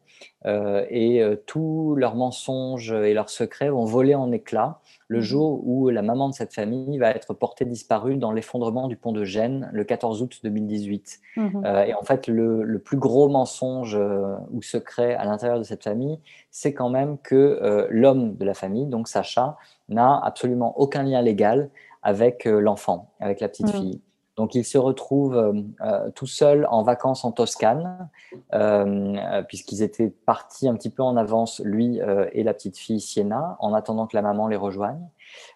[0.45, 4.79] et tous leurs mensonges et leurs secrets vont voler en éclats
[5.13, 8.87] le mmh jour où la maman de cette famille va être portée disparue dans l'effondrement
[8.87, 11.19] du pont de Gênes le 14 août 2018.
[11.37, 15.63] Mmh euh, et en fait, le, plus gros mensonge euh, ou secret à l'intérieur de
[15.63, 16.19] cette famille,
[16.49, 19.57] c'est quand même que euh, l'homme de la famille, donc Sacha,
[19.89, 21.69] n'a absolument aucun lien légal
[22.03, 23.79] avec l'enfant, avec la petite mmh.
[23.79, 24.01] fille.
[24.35, 28.09] Donc il se retrouve euh, euh, tout seul en vacances en Toscane,
[28.53, 31.99] euh, puisqu'ils étaient partis un petit peu en avance, lui
[32.31, 35.07] et la petite fille Sienna, en attendant que la maman les rejoigne.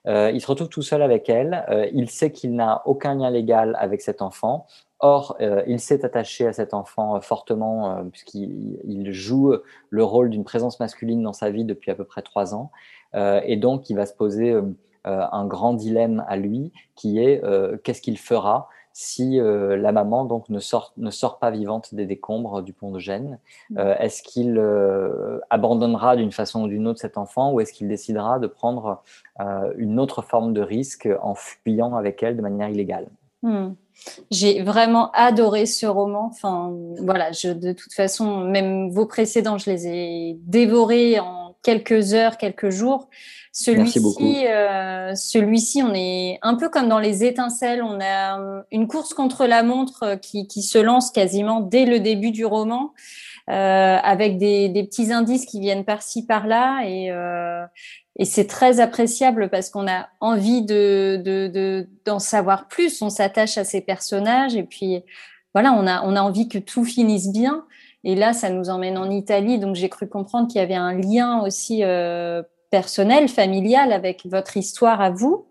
[0.05, 1.65] il se retrouve tout seul avec elle.
[1.93, 4.65] il sait qu'il n'a aucun lien légal avec cet enfant.
[4.99, 9.53] Or, il s'est attaché à cet enfant fortement, puisqu'il joue
[9.89, 12.71] le rôle d'une présence masculine dans sa vie depuis à peu près trois ans.
[13.13, 14.63] et donc, il va se poser euh,
[15.07, 20.25] un grand dilemme à lui qui est euh, qu'est-ce qu'il fera si euh, la maman
[20.25, 23.37] donc ne sort, ne sort pas vivante des décombres du pont de Gênes?
[23.69, 23.79] Mm.
[23.99, 24.59] Est-ce qu'il
[25.49, 29.03] abandonnera d'une façon ou d'une autre cet enfant ou est-ce qu'il décidera de prendre
[29.77, 33.07] une autre forme de risque en fuyant avec elle de manière illégale?
[33.43, 33.73] Mm.
[34.31, 36.25] J'ai vraiment adoré ce roman.
[36.31, 42.13] Enfin, voilà, je, de toute façon, même vos précédents, je les ai dévorés en quelques
[42.13, 43.09] heures, quelques jours.
[43.51, 47.83] Celui-ci, euh, celui-ci, on est un peu comme dans les étincelles.
[47.83, 51.85] On a euh, une course contre la montre euh, qui, qui se lance quasiment dès
[51.85, 52.93] le début du roman,
[53.49, 57.65] euh, avec des, des, petits indices qui viennent par-ci par-là, et, euh,
[58.17, 63.01] et c'est très appréciable parce qu'on a envie de, de, d'en savoir plus.
[63.01, 65.03] On s'attache à ces personnages, et puis
[65.53, 67.65] voilà, on a, on a envie que tout finisse bien.
[68.07, 70.93] Et là, ça nous emmène en Italie, donc j'ai cru comprendre qu'il y avait un
[70.93, 72.41] lien aussi euh,
[72.71, 75.45] personnel, familial avec votre histoire à vous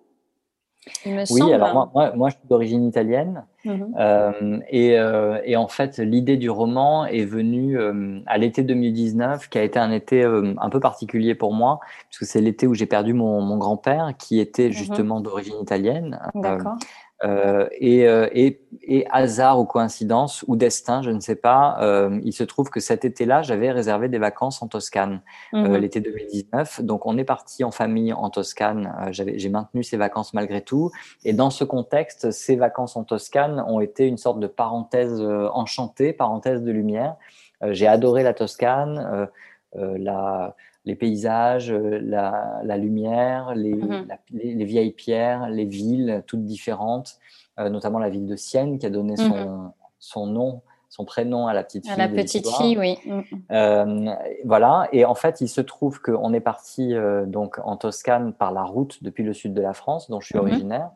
[1.04, 3.94] oui, alors moi, moi, je suis d'origine italienne mhm.
[3.98, 9.48] euh, et, euh, et, en fait l'idée du roman est venue euh, à l'été 2019
[9.48, 12.86] qui a été un été un peu particulier pour moi puisque c'est l'été où j'ai
[12.86, 14.72] perdu mon, mon grand-père qui était mhm.
[14.72, 16.20] justement d'origine italienne.
[16.34, 16.76] D'accord.
[17.24, 22.20] Euh, et, euh, et, et, hasard ou coïncidence ou destin, je ne sais pas, euh,
[22.22, 25.22] il se trouve que cet été-là, j'avais réservé des vacances en Toscane,
[25.54, 25.76] mhm.
[25.76, 26.82] l'été 2019.
[26.82, 28.94] Donc on est parti en famille en Toscane.
[29.12, 30.90] j'ai maintenu ces vacances malgré tout.
[31.24, 35.20] Et dans ce contexte, ces vacances en Toscane ont été une sorte de parenthèse
[35.54, 37.16] enchantée, parenthèse de lumière.
[37.62, 39.28] j'ai adoré la Toscane.
[39.76, 40.54] La,
[40.86, 44.06] les paysages, euh, la, lumière, mhm.
[44.32, 47.18] les, les, vieilles pierres, les villes toutes différentes,
[47.58, 49.72] euh, notamment la ville de Sienne qui a donné son, mhm.
[49.98, 51.92] son nom son prénom à la petite fille.
[51.92, 52.96] À la petite fille, oui.
[53.04, 53.24] Mhm.
[53.50, 54.14] Euh,
[54.46, 54.88] voilà.
[54.92, 56.94] Et en fait, il se trouve qu'on est parti
[57.26, 60.38] donc en Toscane par la route depuis le sud de la France, dont je suis
[60.38, 60.90] originaire.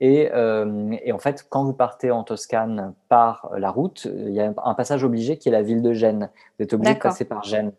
[0.00, 0.28] Et,
[1.04, 4.74] et, en fait, quand vous partez en Toscane par la route, il y a un
[4.74, 6.28] passage obligé qui est la ville de Gênes.
[6.58, 7.72] Vous êtes obligé de passer par Gênes.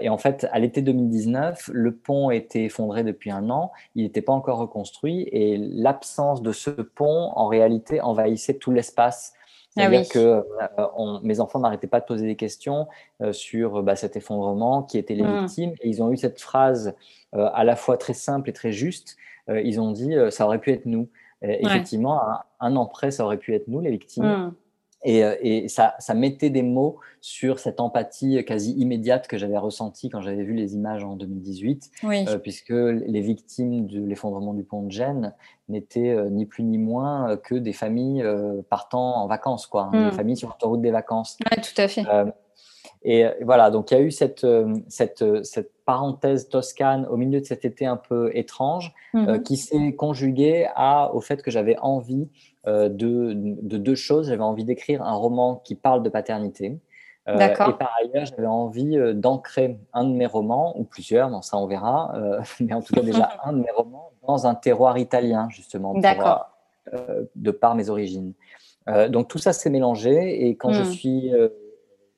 [0.00, 4.22] Et en fait, à l'été 2019, le pont était effondré depuis un an, il n'était
[4.22, 9.32] pas encore reconstruit et l'absence de ce pont, en réalité, envahissait tout l'espace.
[9.76, 10.44] Ah C'est-à-dire que
[11.24, 12.86] mes enfants n'arrêtaient pas de poser des questions
[13.32, 15.40] sur bah, cet effondrement, qui étaient les mmh.
[15.40, 15.72] victimes.
[15.80, 16.94] Et ils ont eu cette phrase
[17.32, 19.16] à la fois très simple et très juste.
[19.48, 21.08] ils ont dit ça aurait pu être nous.
[21.42, 22.22] Effectivement,
[22.60, 24.24] un, an près, ça aurait pu être nous, les victimes.
[24.24, 24.54] Mmh.
[25.06, 30.08] Euh, et, ça, ça, mettait des mots sur cette empathie quasi immédiate que j'avais ressentie
[30.08, 34.82] quand j'avais vu les images en 2018, euh, puisque les victimes de l'effondrement du pont
[34.82, 35.34] de Gênes
[35.68, 38.24] n'étaient euh, ni plus ni moins que des familles
[38.70, 40.12] partant en vacances, quoi, hein, des mmh.
[40.12, 41.36] familles sur l'autoroute des vacances.
[41.50, 42.04] Oui, tout à fait.
[43.04, 44.46] Et voilà, donc il y a eu cette,
[44.88, 49.94] cette, cette, parenthèse toscane au milieu de cet été un peu étrange mmh qui s'est
[49.94, 52.28] conjuguée à, au fait que j'avais envie
[52.66, 54.28] euh, de, deux choses.
[54.28, 56.78] J'avais envie d'écrire un roman qui parle de paternité.
[57.28, 61.42] Euh, et par ailleurs, j'avais envie euh, d'ancrer un de mes romans, ou plusieurs, non,
[61.42, 62.14] ça on verra,
[62.60, 67.50] mais en tout cas déjà un de mes romans dans un terroir italien, justement, de
[67.50, 68.32] par mes origines.
[69.10, 70.92] donc tout ça s'est mélangé, et quand je hmm.
[70.92, 71.32] suis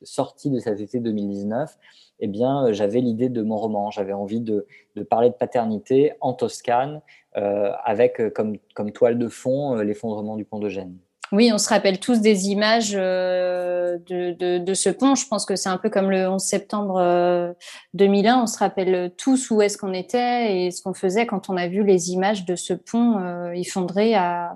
[0.03, 1.77] sorti de cet été 2019,
[2.21, 3.91] eh bien, j'avais l'idée de mon roman.
[3.91, 4.67] J'avais envie de,
[5.11, 7.03] parler de paternité en Toscane,
[7.37, 10.97] euh, avec euh, comme, toile de fond euh, l'effondrement du pont de Gênes.
[11.33, 15.17] Oui, on se rappelle tous des images de, ce pont.
[15.17, 17.55] Je pense que c'est un peu comme le 11 septembre
[17.95, 18.43] 2001.
[18.43, 21.67] On se rappelle tous où est-ce qu'on était et ce qu'on faisait quand on a
[21.67, 24.55] vu les images de ce pont effondré à,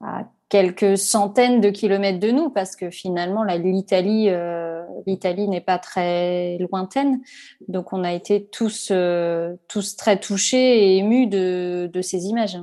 [0.00, 0.24] à
[0.54, 6.58] quelques centaines de kilomètres de nous, parce que finalement, l'Italie, euh, l'Italie n'est pas très
[6.58, 7.20] lointaine.
[7.66, 12.56] Donc, on a été tous, euh, tous très touchés et émus de, de ces images.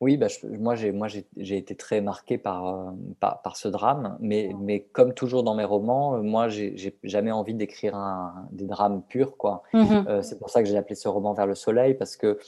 [0.00, 4.16] Oui, bah, moi, j'ai, moi j'ai, été très marqué par, euh, par, par, ce drame,
[4.20, 8.46] mais, mais comme toujours dans mes romans, euh, moi, j'ai, j'ai jamais envie d'écrire un,
[8.52, 9.36] des drames purs.
[9.36, 9.64] Quoi.
[9.72, 12.38] Mmh euh, c'est pour ça que j'ai appelé ce roman Vers le soleil, parce que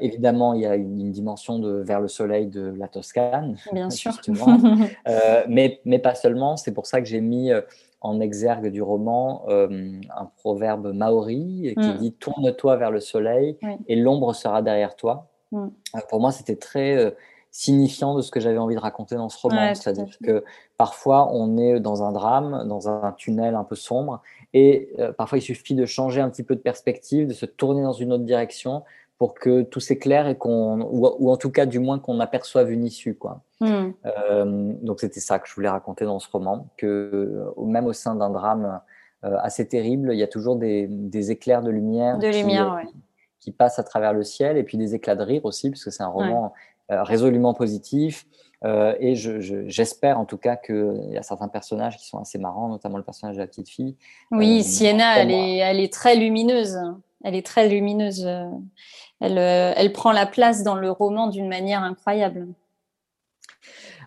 [0.00, 3.56] évidemment, il y a une, dimension de Vers le soleil de la Toscane.
[3.72, 4.12] Bien sûr.
[5.48, 7.50] mais, mais pas seulement, c'est pour ça que j'ai mis
[8.00, 11.98] en exergue du roman un proverbe maori qui mmh.
[11.98, 15.30] dit Tourne-toi vers le soleil et l'ombre sera derrière toi.
[15.52, 15.68] Mm.
[15.96, 17.10] Euh, pour moi, c'était très euh,
[17.50, 19.74] signifiant de ce que j'avais envie de raconter dans ce roman.
[19.74, 20.44] C'est-à-dire que
[20.76, 25.38] parfois, on est dans un drame, dans un tunnel un peu sombre, et euh, parfois,
[25.38, 28.24] il suffit de changer un petit peu de perspective, de se tourner dans une autre
[28.24, 28.84] direction
[29.18, 32.84] pour que tout s'éclaire et qu'on, ou, en tout cas, du moins, qu'on aperçoive une
[32.84, 33.42] issue, quoi.
[33.60, 33.90] Mm.
[34.82, 38.30] donc, c'était ça que je voulais raconter dans ce roman, que même au sein d'un
[38.30, 38.80] drame
[39.22, 42.16] assez terrible, il y a toujours des, éclairs de lumière.
[42.16, 42.90] De lumière, oui
[43.40, 46.02] qui passe à travers le ciel, et puis des éclats de rire aussi, puisque c'est
[46.02, 46.52] un roman
[46.90, 48.26] euh, résolument positif.
[48.64, 52.68] Euh, et j'espère en tout cas qu'il y a certains personnages qui sont assez marrants,
[52.68, 53.96] notamment le personnage de la petite fille.
[54.32, 56.78] Oui, euh, Sienna, elle est, elle est très lumineuse.
[57.22, 58.26] Elle est très lumineuse.
[59.20, 62.48] Elle, elle prend la place dans le roman d'une manière incroyable.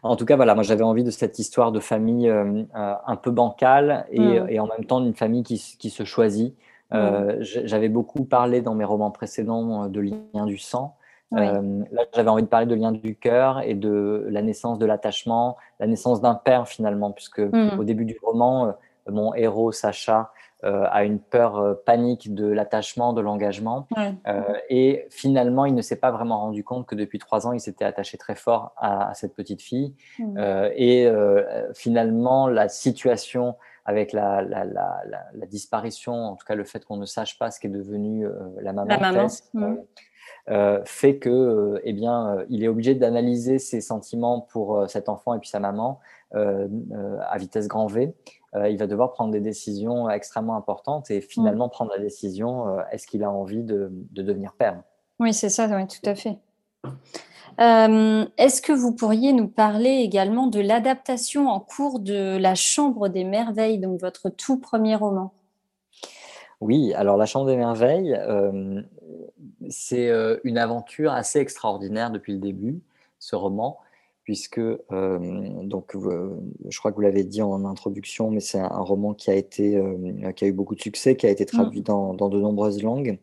[0.02, 2.30] En tout cas, voilà, moi j'avais envie de cette histoire de famille
[2.74, 4.50] un peu bancale et, mm.
[4.50, 6.54] et en même temps d'une famille qui, qui, se choisit.
[6.94, 10.96] Euh, j'avais beaucoup parlé dans mes romans précédents euh, de lien du sang.
[11.34, 14.86] Euh, là, j'avais envie de parler de lien du cœur et de la naissance de
[14.86, 17.80] l'attachement, la naissance d'un père finalement, puisque mmh.
[17.80, 18.76] au début du roman,
[19.10, 23.88] mon héros Sacha a une peur panique de l'attachement, de l'engagement,
[24.70, 27.84] et finalement, il ne s'est pas vraiment rendu compte que depuis trois ans, il s'était
[27.84, 30.38] attaché très fort à, cette petite fille, mmh.
[30.76, 31.12] et
[31.74, 36.98] finalement, la situation avec la, la, la, la, disparition, en tout cas le fait qu'on
[36.98, 39.28] ne sache pas ce qu'est devenu euh, la maman, la maman.
[39.54, 39.64] Mmh.
[39.64, 39.76] Euh,
[40.50, 45.40] euh, fait que, eh bien, il est obligé d'analyser ses sentiments pour cet enfant et
[45.40, 46.00] puis sa maman
[46.32, 48.16] à vitesse grand V.
[48.56, 51.72] il va devoir prendre des décisions extrêmement importantes et finalement mmh.
[51.72, 54.82] prendre la décision est-ce qu'il a envie de, de devenir père?
[55.20, 56.40] Oui, c'est ça, oui, tout à fait.
[57.60, 63.10] Euh, est-ce que vous pourriez nous parler également de l'adaptation en cours de La Chambre
[63.10, 65.34] des Merveilles, donc votre tout premier roman?
[66.62, 68.82] Oui, alors La Chambre des Merveilles, euh,
[69.70, 72.82] c'est euh, une aventure assez extraordinaire depuis le début,
[73.20, 73.78] ce roman,
[74.24, 79.30] puisque, donc, je crois que vous l'avez dit en introduction, mais c'est un roman qui
[79.30, 79.78] a, été,
[80.38, 81.84] qui a eu beaucoup de succès, qui a été traduit mmh.
[81.84, 83.20] dans, dans de nombreuses langues,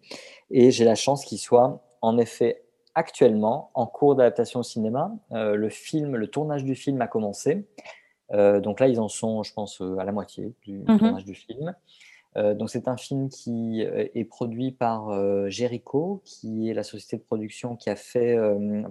[0.51, 2.63] et j'ai la chance qu'il soit en effet
[2.95, 5.13] actuellement en cours d'adaptation au cinéma.
[5.33, 7.67] Euh, le film, le tournage du film a commencé.
[8.33, 10.99] Euh, donc là, ils en sont, je pense, euh, à la moitié du mhm.
[10.99, 11.75] tournage du film.
[12.37, 15.11] Euh, donc c'est un film qui est produit par
[15.51, 18.39] Jericho, qui est la société de production qui a fait,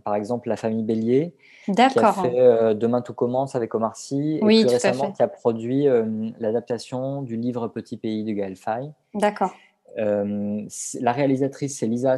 [0.04, 1.36] par exemple, La Famille Bélier,
[1.66, 5.86] qui a fait Demain tout commence avec Omar Sy, et plus récemment qui a produit
[6.40, 8.92] l'adaptation du livre Petit pays de Gaël Faye.
[9.14, 9.54] D'accord.
[9.96, 12.18] la réalisatrice c'est Lisa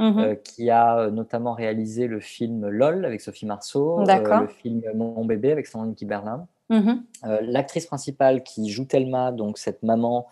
[0.00, 0.36] Mhm.
[0.42, 5.66] qui a notamment réalisé le film LOL avec Sophie Marceau, le film Mon bébé avec
[5.66, 6.46] Sandrine Kiberlin.
[6.70, 7.02] Mhm.
[7.26, 10.28] Euh, l'actrice principale qui joue Thelma, donc cette maman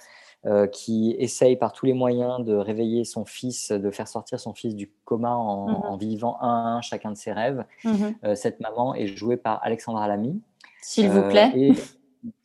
[0.46, 4.54] euh, qui essaye par tous les moyens de réveiller son fils, de faire sortir son
[4.54, 5.98] fils du coma en, mhm.
[5.98, 7.64] vivant un à un chacun de ses rêves.
[7.84, 10.40] Euh, cette maman est jouée par Alexandra Lamy.
[10.80, 11.50] S'il vous plaît.
[11.56, 11.72] Et,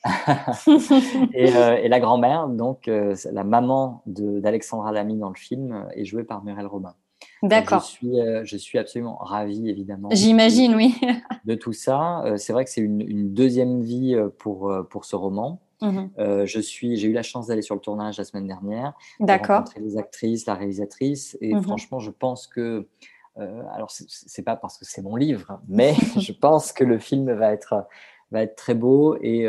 [1.33, 6.65] et, la grand-mère, donc la maman d'Alexandra Lamy dans le film, est jouée par Muriel
[6.65, 6.95] Robin.
[7.43, 7.81] D'accord.
[7.81, 10.07] Je suis, euh, je suis absolument ravie, évidemment.
[10.13, 10.95] J'imagine, oui.
[11.45, 12.23] de tout ça.
[12.23, 15.61] Euh, c'est vrai que c'est une, deuxième vie euh, pour, pour ce roman.
[15.81, 18.93] Je suis, j'ai eu la chance d'aller sur le tournage la semaine dernière.
[19.19, 19.57] D'accord.
[19.57, 21.61] Rencontrer les actrices, la réalisatrice, et mhm.
[21.61, 22.87] franchement, je pense que,
[23.35, 27.51] alors c'est pas parce que c'est mon livre, mais je pense que le film va
[27.51, 27.85] être
[28.31, 29.45] va être très beau et,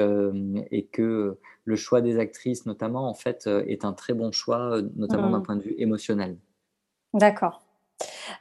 [0.73, 5.31] et que le choix des actrices, notamment, en fait, est un très bon choix, notamment
[5.31, 5.45] d'un mhm.
[5.45, 6.37] point de vue émotionnel.
[7.13, 7.63] D'accord.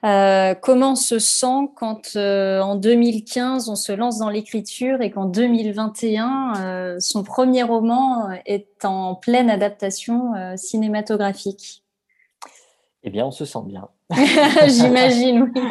[0.04, 5.12] Euh, comment on se sent quand euh, en 2015 on se lance dans l'écriture et
[5.12, 11.84] qu'en 2021 euh, son premier roman est en pleine adaptation cinématographique?
[13.06, 13.90] Eh bien, on se sent bien.
[14.68, 15.62] J'imagine, oui.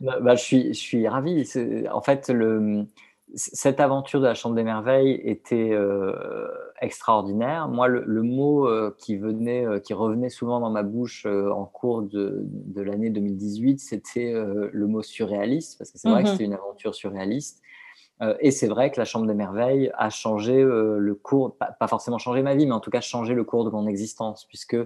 [0.00, 1.46] Bah, bah, je, suis, je suis ravi.
[1.92, 2.86] En fait, le,
[3.34, 6.48] cette aventure de la Chambre des Merveilles était euh,
[6.82, 7.68] extraordinaire.
[7.68, 12.02] Moi, le, mot euh, qui venait, euh, qui revenait souvent dans ma bouche en cours
[12.02, 16.32] de, l'année 2018, c'était le mot surréaliste, parce que c'est vrai que mhm.
[16.32, 17.62] c'était une aventure surréaliste.
[18.40, 22.42] et c'est vrai que la Chambre des Merveilles a changé le cours, pas, forcément changé
[22.42, 24.76] ma vie, mais en tout cas changé le cours de mon existence, puisque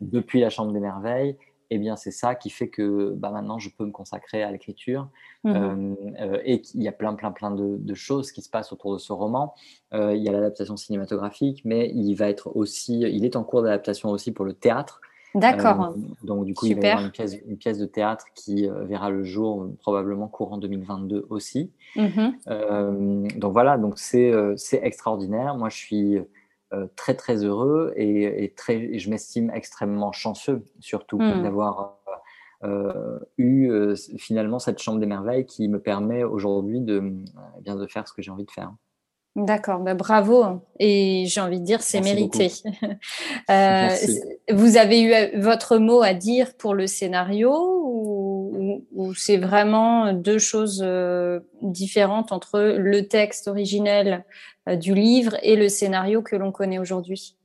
[0.00, 1.36] depuis la Chambre des Merveilles,
[1.70, 5.08] eh bien, c'est ça qui fait que bah, maintenant, je peux me consacrer à l'écriture.
[5.44, 8.72] Mmh euh, euh, et il y a plein, plein, plein de, choses qui se passent
[8.72, 9.54] autour de ce roman.
[9.92, 13.62] Euh, il y a l'adaptation cinématographique, mais il va être aussi, il est en cours
[13.62, 15.00] d'adaptation aussi pour le théâtre.
[15.34, 15.94] D'accord.
[16.22, 19.10] donc, du coup, il va y avoir une pièce, une pièce de théâtre qui verra
[19.10, 21.70] le jour probablement courant 2022 aussi.
[21.96, 24.32] Mmh donc, voilà, donc c'est
[24.82, 25.54] extraordinaire.
[25.54, 26.18] Moi, je suis
[26.96, 31.42] très très heureux et, très, je m'estime extrêmement chanceux surtout hmm.
[31.42, 31.98] d'avoir
[32.64, 37.14] euh, eu euh, finalement cette chambre des merveilles qui me permet aujourd'hui de,
[37.56, 38.72] eh bien de faire ce que j'ai envie de faire.
[39.36, 40.60] D'accord, bah, bravo.
[40.80, 42.50] Et j'ai envie de dire, c'est mérité.
[44.52, 47.77] vous avez eu votre mot à dire pour le scénario
[48.92, 50.84] ou, ou c'est vraiment deux choses
[51.62, 54.24] différentes entre le texte originel
[54.68, 57.36] euh, du livre et le scénario que l'on connaît aujourd'hui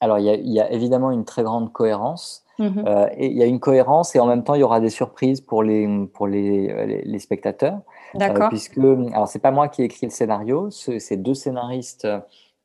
[0.00, 2.44] Alors, il y, a, évidemment une très grande cohérence.
[2.58, 2.84] Mhm.
[2.86, 4.90] Euh, et il y a une cohérence et en même temps, il y aura des
[4.90, 7.80] surprises pour les, pour les, les, spectateurs.
[8.14, 8.46] D'accord.
[8.46, 12.06] Euh, puisque, alors, c'est pas moi qui ai écrit le scénario, c'est deux scénaristes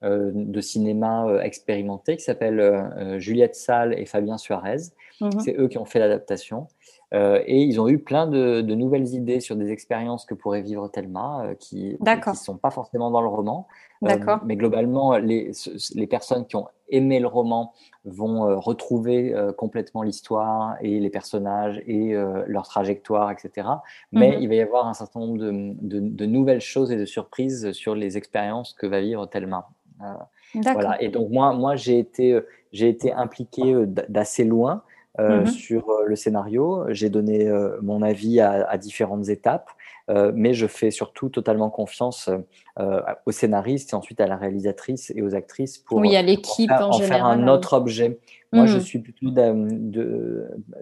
[0.02, 4.90] de cinéma expérimentés qui s'appellent Juliette Salle et Fabien Suarez.
[5.22, 5.40] Mhm.
[5.40, 6.68] C'est eux qui ont fait l'adaptation.
[7.14, 10.88] Et ils ont eu plein de, de, nouvelles idées sur des expériences que pourrait vivre
[10.88, 13.68] Thelma, qui ne sont pas forcément dans le roman.
[14.04, 14.40] D'accord.
[14.46, 15.52] mais globalement, les,
[15.96, 17.74] les, personnes qui ont aimé le roman
[18.06, 23.68] vont euh, retrouver euh, complètement l'histoire et les personnages et euh, leur trajectoire, etc.
[24.12, 24.42] Mais mhm.
[24.42, 27.96] il va y avoir un certain nombre de, de, nouvelles choses et de surprises sur
[27.96, 29.70] les expériences que va vivre Thelma.
[30.54, 31.02] voilà.
[31.02, 32.40] Et donc moi, moi j'ai été,
[32.72, 34.84] j'ai été impliqué d'assez loin.
[35.20, 35.46] Mhm.
[35.46, 36.86] sur le scénario.
[36.90, 37.48] J'ai donné
[37.82, 39.70] mon avis à, à différentes étapes.
[40.10, 42.30] Euh, mais je fais surtout totalement confiance
[42.80, 46.72] euh, aux scénaristes et ensuite à la réalisatrice et aux actrices pour, oui, à l'équipe
[46.72, 48.20] en, faire un autre objet.
[48.52, 48.82] Moi, je hmm.
[48.82, 49.32] suis plutôt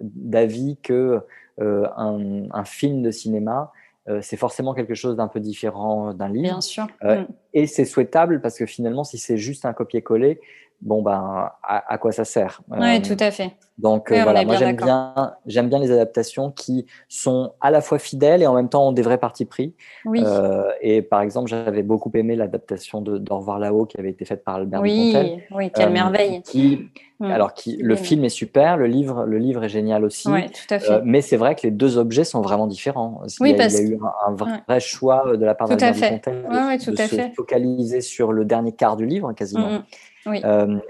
[0.02, 1.20] d'avis que
[1.60, 3.72] euh, un, film de cinéma,
[4.20, 6.42] c'est forcément quelque chose d'un peu différent d'un livre.
[6.42, 6.88] Bien sûr.
[7.00, 7.24] Hmm.
[7.54, 10.40] Et c'est souhaitable parce que finalement, si c'est juste un copier-coller,
[10.82, 12.60] bon ben à, quoi ça sert?
[12.68, 13.52] Oui, tout à fait.
[13.78, 17.98] Donc euh, voilà, moi j'aime bien, j'aime bien les adaptations qui sont à la fois
[17.98, 19.74] fidèles et en même temps ont des vrais partis pris.
[20.04, 20.22] Oui.
[20.24, 24.24] Euh, et par exemple, j'avais beaucoup aimé l'adaptation de D'Au revoir là-haut qui avait été
[24.24, 26.42] faite par Albert Oui, oui, quelle euh, merveille.
[26.42, 27.24] Qui, mm.
[27.24, 30.28] alors qui, le film est super, le livre, le livre est génial aussi.
[30.28, 31.00] Oui, tout à fait.
[31.04, 33.22] mais c'est vrai que les deux objets sont vraiment différents.
[33.40, 35.92] Oui, il, y a, il y a eu un, vrai, choix de la part d'Albert
[35.92, 39.70] Dupontel de, de se focaliser sur le dernier quart du livre quasiment.
[39.70, 39.84] Mm, mm.
[40.24, 40.40] Oui.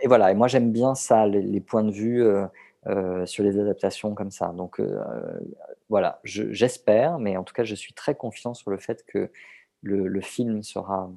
[0.02, 2.22] et voilà, et moi j'aime bien ça, les, points de vue
[2.88, 4.48] euh, sur les adaptations comme ça.
[4.48, 5.00] Donc euh,
[5.88, 9.30] voilà, j'espère, mais en tout cas, je suis très confiant sur le fait que
[9.82, 11.08] le, film sera,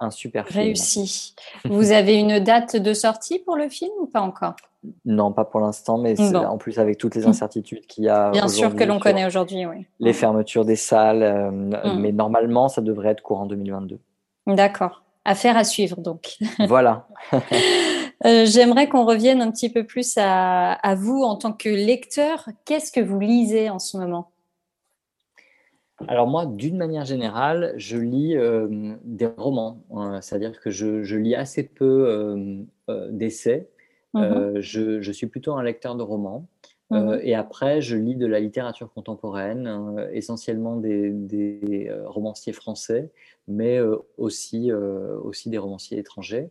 [0.00, 0.64] un super film.
[0.64, 1.36] Réussi.
[1.64, 4.56] Vous avez une date de sortie pour le film ou pas encore?
[5.04, 8.32] Non, pas pour l'instant, mais en plus avec toutes les incertitudes qu'il y a.
[8.32, 9.86] Bien sûr que l'on connaît aujourd'hui, oui.
[10.00, 12.00] Les fermetures des salles, euh, mm.
[12.00, 14.00] mais normalement, ça devrait être courant 2022.
[14.46, 15.02] D'accord.
[15.24, 16.36] Affaire à suivre, donc.
[16.68, 17.08] Voilà.
[18.24, 22.48] Euh, j'aimerais qu'on revienne un petit peu plus à vous en tant que lecteur.
[22.64, 24.30] Qu'est-ce que vous lisez en ce moment?
[26.08, 30.20] Alors moi, d'une manière générale, je lis euh, des romans, hein.
[30.20, 33.68] c'est-à-dire que je, lis assez peu euh, euh, d'essais.
[34.14, 36.46] Mmh je, suis plutôt un lecteur de romans.
[36.94, 43.10] Mmh et après, je lis de la littérature contemporaine, essentiellement des, romanciers français,
[43.48, 43.80] mais
[44.16, 46.50] aussi, aussi des romanciers étrangers.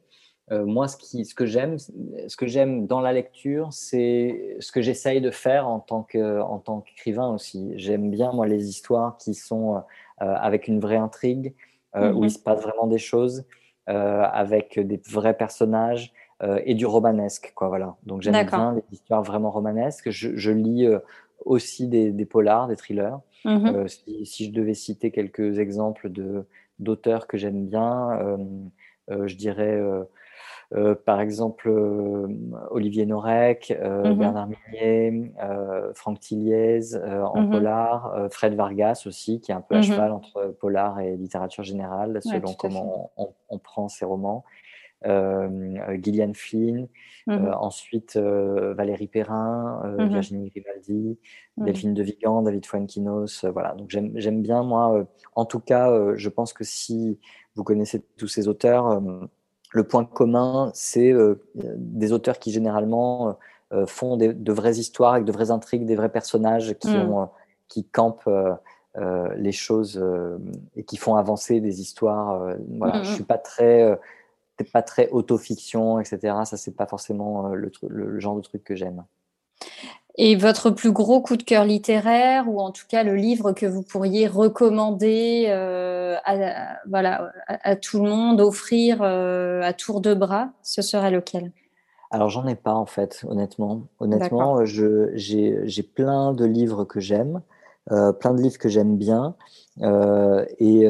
[0.51, 4.71] Euh, moi, ce, qui, ce que j'aime, ce que j'aime dans la lecture, c'est ce
[4.71, 7.71] que j'essaye de faire en tant que, en tant qu'écrivain aussi.
[7.75, 9.81] J'aime bien moi les histoires qui sont euh,
[10.19, 11.53] avec une vraie intrigue,
[11.95, 12.29] euh, où il mhm.
[12.29, 13.45] se passe vraiment des choses,
[13.85, 16.13] avec des vrais personnages
[16.65, 17.69] et du romanesque, quoi.
[17.69, 17.95] Voilà.
[18.05, 20.09] Donc j'aime bien les histoires vraiment romanesques.
[20.09, 20.87] Je, lis
[21.45, 23.19] aussi des, des, polars, des thrillers.
[23.45, 23.87] Mhm.
[23.87, 26.45] Si, si, je devais citer quelques exemples de
[26.79, 28.37] d'auteurs que j'aime bien,
[29.09, 29.79] je dirais
[30.75, 32.27] euh, par exemple, euh,
[32.71, 34.17] Olivier Norek, euh, mhm.
[34.17, 35.31] Bernard Minier,
[35.93, 37.51] Franck Tilliez en mhm.
[37.51, 39.83] polar, Fred Vargas aussi, qui est un peu à mhm.
[39.83, 44.43] cheval entre polar et littérature générale, selon comment on, prend ses romans.
[45.03, 46.87] Gillian Flynn,
[47.27, 51.17] ensuite Valérie Perrin, Virginie Grimaldi,
[51.57, 53.45] Delphine de Vigan, David Fuenquinos.
[53.45, 57.19] voilà, donc j'aime bien, moi, en tout cas, je pense que si
[57.55, 59.01] vous connaissez tous ces auteurs,
[59.73, 63.37] le point commun, c'est euh, des auteurs qui généralement
[63.73, 67.27] euh, font de vraies histoires avec de vraies intrigues, des vrais personnages qui, ont,
[67.67, 68.29] qui campent
[68.95, 70.03] euh, les choses
[70.75, 72.55] et qui font avancer des histoires.
[72.77, 73.99] voilà, mm, je suis pas très
[74.71, 76.35] pas très autofiction, etc.
[76.45, 79.03] Ça, c'est pas forcément le, le, genre de truc que j'aime.
[80.15, 83.65] Et votre plus gros coup de cœur littéraire, ou en tout cas le livre que
[83.65, 90.13] vous pourriez recommander euh, à, voilà, à, tout le monde, offrir euh, à tour de
[90.13, 91.51] bras, ce serait lequel?
[92.11, 93.87] Alors j'en ai pas en fait, honnêtement.
[93.99, 97.41] Honnêtement, j'ai plein de livres que j'aime,
[97.91, 99.35] euh, plein de livres que j'aime bien,
[99.81, 100.83] et,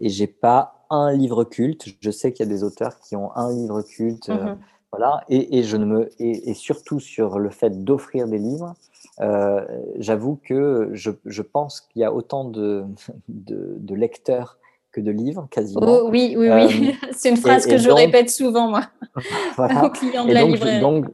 [0.00, 1.86] et j'ai pas un livre culte.
[2.00, 4.28] Je sais qu'il y a des auteurs qui ont un livre culte.
[4.28, 4.56] Mmh
[4.92, 8.74] voilà, et, je ne me, et, surtout sur le fait d'offrir des livres,
[9.20, 9.60] euh,
[9.98, 12.86] j'avoue que je, je pense qu'il y a autant de,
[13.28, 14.56] de, lecteurs
[14.90, 15.82] que de livres, quasiment.
[15.82, 16.88] Oh, oui, oui, oui.
[16.88, 18.84] Euh, c'est une phrase que je répète souvent, moi,
[19.56, 19.84] voilà.
[19.84, 20.80] aux clients de la donc, librairie.
[20.80, 21.06] Donc,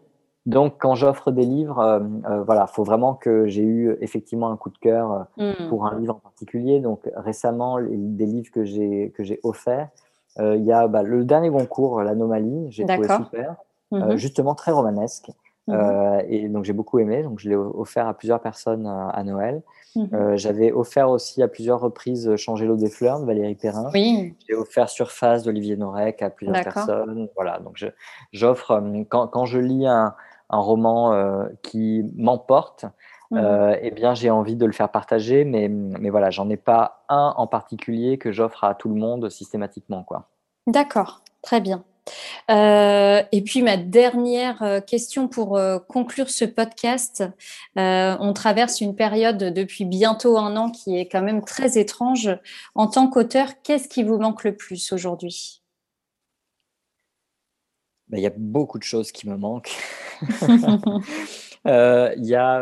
[0.46, 4.70] donc, quand j'offre des livres, euh, voilà, faut vraiment que j'ai eu effectivement un coup
[4.70, 5.68] de cœur hmm.
[5.70, 6.80] pour un livre en particulier.
[6.80, 9.88] Donc, récemment, des livres que j'ai que j'ai offerts,
[10.40, 13.56] euh, il y a bah, le dernier Goncourt, l'anomalie, j'ai trouvé super,
[13.92, 14.16] euh, mhm.
[14.16, 15.30] justement très romanesque.
[15.66, 15.74] Mhm.
[15.74, 19.62] Euh, et donc j'ai beaucoup aimé, donc je l'ai offert à plusieurs personnes à Noël.
[19.96, 20.36] Mhm.
[20.36, 23.90] J'avais offert aussi à plusieurs reprises Changer l'eau des fleurs de Valérie Perrin.
[23.94, 24.34] Oui.
[24.46, 27.28] J'ai offert Surface d'Olivier Norek à plusieurs personnes.
[27.36, 27.82] Voilà, donc
[28.32, 30.14] j'offre quand, quand, je lis un,
[30.50, 32.84] un roman qui m'emporte,
[33.32, 37.34] eh bien, j'ai envie de le faire partager, mais, mais voilà, j'en ai pas un
[37.36, 40.28] en particulier que j'offre à tout le monde systématiquement, quoi.
[40.66, 41.84] D'accord, très bien.
[42.50, 47.24] Euh, et puis ma dernière euh, question pour euh, conclure ce podcast.
[47.76, 52.30] on traverse une période depuis bientôt un an qui est quand même très étrange.
[52.74, 55.63] En tant qu'auteur, qu'est-ce qui vous manque le plus aujourd'hui?
[58.14, 59.76] Ben, Il y a beaucoup de choses qui me manquent.
[61.66, 62.60] Il y a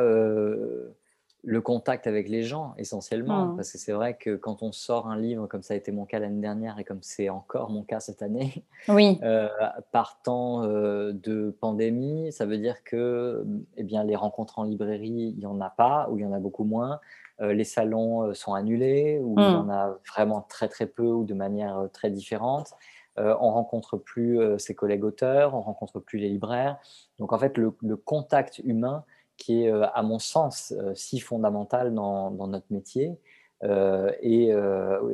[1.44, 3.46] le contact avec les gens essentiellement.
[3.46, 3.56] Mmh.
[3.56, 6.04] Parce que c'est vrai que quand on sort un livre, comme ça a été mon
[6.04, 9.18] cas l'année dernière et comme c'est encore mon cas cette année, oui.
[9.24, 9.48] euh,
[9.90, 13.44] partant euh, de pandémie, ça veut dire que
[13.76, 16.32] eh bien, les rencontres en librairie, il n'y en a pas ou il y en
[16.32, 17.00] a beaucoup moins.
[17.40, 19.70] Euh, les salons euh, sont annulés ou il y en mmh.
[19.70, 22.72] a vraiment très très peu ou de manière euh, très différente.
[23.16, 26.78] On rencontre plus ses collègues auteurs, on rencontre plus les libraires.
[27.18, 29.04] Donc en fait, le, le contact humain
[29.36, 33.18] qui est, euh, à mon sens, euh, si fondamental dans, notre métier.
[33.64, 34.52] Euh, et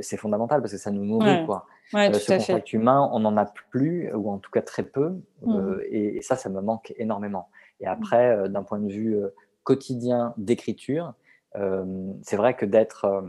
[0.01, 1.44] c'est fondamental parce que ça nous nourrit.
[1.44, 1.66] Quoi.
[1.92, 5.20] ce contact humain, on n'en a plus, ou en tout cas très peu.
[5.42, 5.80] Mmh.
[5.90, 7.49] Et, ça, ça me manque énormément.
[7.80, 7.90] Et mmh.
[7.90, 9.18] après, d'un point de vue
[9.64, 11.12] quotidien d'écriture,
[12.22, 13.24] c'est vrai que d'être,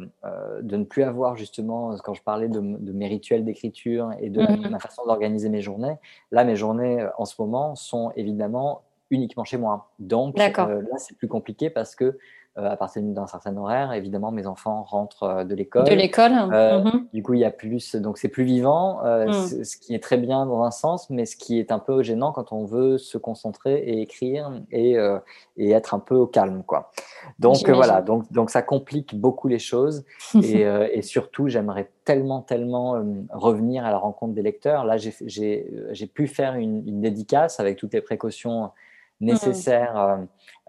[0.62, 4.68] de ne plus avoir justement, quand je parlais de, mes rituels d'écriture et de, de,
[4.68, 4.70] mmh.
[4.70, 5.96] ma façon d'organiser mes journées,
[6.32, 9.90] là, mes journées en ce moment sont évidemment uniquement chez moi.
[10.00, 12.18] Donc euh, là, c'est plus compliqué parce que
[12.66, 13.94] à partir d'un certain horaire.
[13.94, 15.86] Évidemment, mes enfants rentrent de l'école.
[15.86, 16.32] De l'école.
[16.32, 17.08] Mhm.
[17.14, 19.64] Du coup, il y a plus, donc c'est plus vivant, mm.
[19.64, 22.32] ce qui est très bien dans un sens, mais ce qui est un peu gênant
[22.32, 24.98] quand on veut se concentrer et écrire et,
[25.58, 26.92] et être un peu au calme, quoi.
[27.40, 30.06] Donc voilà, donc, donc ça complique beaucoup les choses
[30.36, 32.96] et, et surtout, j'aimerais tellement, tellement
[33.32, 34.84] revenir à la rencontre des lecteurs.
[34.84, 38.72] Là, j'ai pu faire une, une, dédicace avec toutes les précautions
[39.22, 40.18] nécessaires, euh,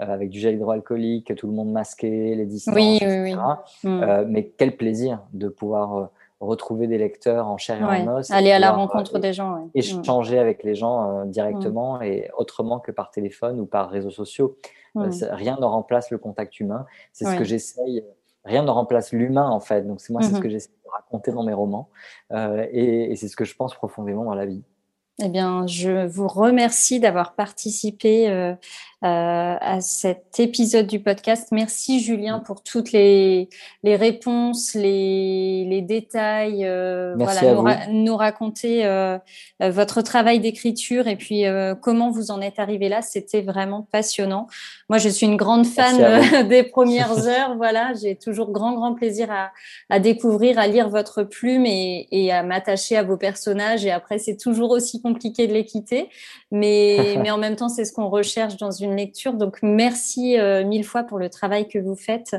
[0.01, 3.17] euh, avec du gel hydroalcoolique, tout le monde masqué, les distances, oui, etc.
[3.25, 3.91] Oui, oui.
[3.91, 4.03] Mm.
[4.03, 8.31] Euh, mais quel plaisir de pouvoir retrouver des lecteurs en chair et en os.
[8.31, 9.71] Aller à la rencontre des gens.
[9.75, 14.57] Échanger avec les gens directement et autrement que par téléphone ou par réseaux sociaux.
[14.95, 16.87] Rien ne remplace le contact humain.
[17.13, 18.05] C'est ce que j'essaye.
[18.47, 19.83] Rien ne remplace l'humain en fait.
[19.83, 21.91] Donc c'est moi, c'est ce que j'essaie de raconter dans mes romans.
[22.33, 24.63] et c'est ce que je pense profondément dans la vie.
[25.23, 28.55] Eh bien, je vous remercie d'avoir participé euh,
[29.03, 31.49] euh, à cet épisode du podcast.
[31.53, 33.49] Merci Julien pour toutes les,
[33.83, 39.17] les réponses, les, les détails, euh, voilà, nous, raconter euh,
[39.59, 41.45] votre travail d'écriture et puis
[41.81, 43.01] comment vous en êtes arrivé là.
[43.01, 44.49] C'était vraiment passionnant.
[44.91, 47.57] Moi, je suis une grande fan des premières heures.
[47.57, 49.51] Voilà, j'ai toujours grand grand plaisir à,
[49.89, 53.87] à, découvrir, à lire votre plume et, et à m'attacher à vos personnages.
[53.87, 56.09] Et après, c'est toujours aussi compliqué de les quitter,
[56.51, 59.35] mais mais en même temps, c'est ce qu'on recherche dans une lecture.
[59.35, 62.37] Donc, merci euh, mille fois pour le travail que vous faites.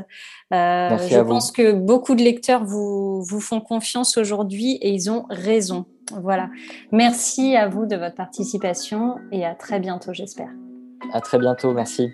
[0.52, 5.26] Euh, je pense que beaucoup de lecteurs vous, vous font confiance aujourd'hui et ils ont
[5.30, 5.86] raison.
[6.20, 6.50] Voilà.
[6.90, 10.50] Merci à vous de votre participation et à très bientôt, j'espère.
[11.12, 12.10] À très bientôt, merci.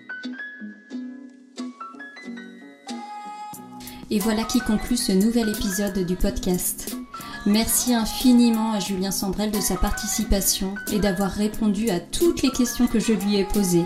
[4.11, 6.95] Et voilà qui conclut ce nouvel épisode du podcast.
[7.45, 12.87] Merci infiniment à Julien Sandrel de sa participation et d'avoir répondu à toutes les questions
[12.87, 13.85] que je lui ai posées.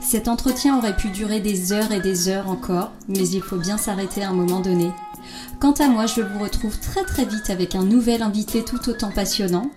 [0.00, 3.78] Cet entretien aurait pu durer des heures et des heures encore, mais il faut bien
[3.78, 4.90] s'arrêter à un moment donné.
[5.60, 9.10] Quant à moi, je vous retrouve très très vite avec un nouvel invité tout autant
[9.10, 9.70] passionnant.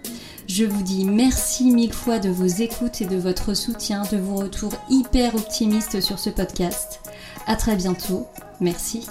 [0.48, 4.36] Je vous dis merci mille fois de vos écoutes et de votre soutien, de vos
[4.36, 7.00] retours hyper optimistes sur ce podcast.
[7.48, 8.28] À très bientôt.
[8.60, 9.06] Merci.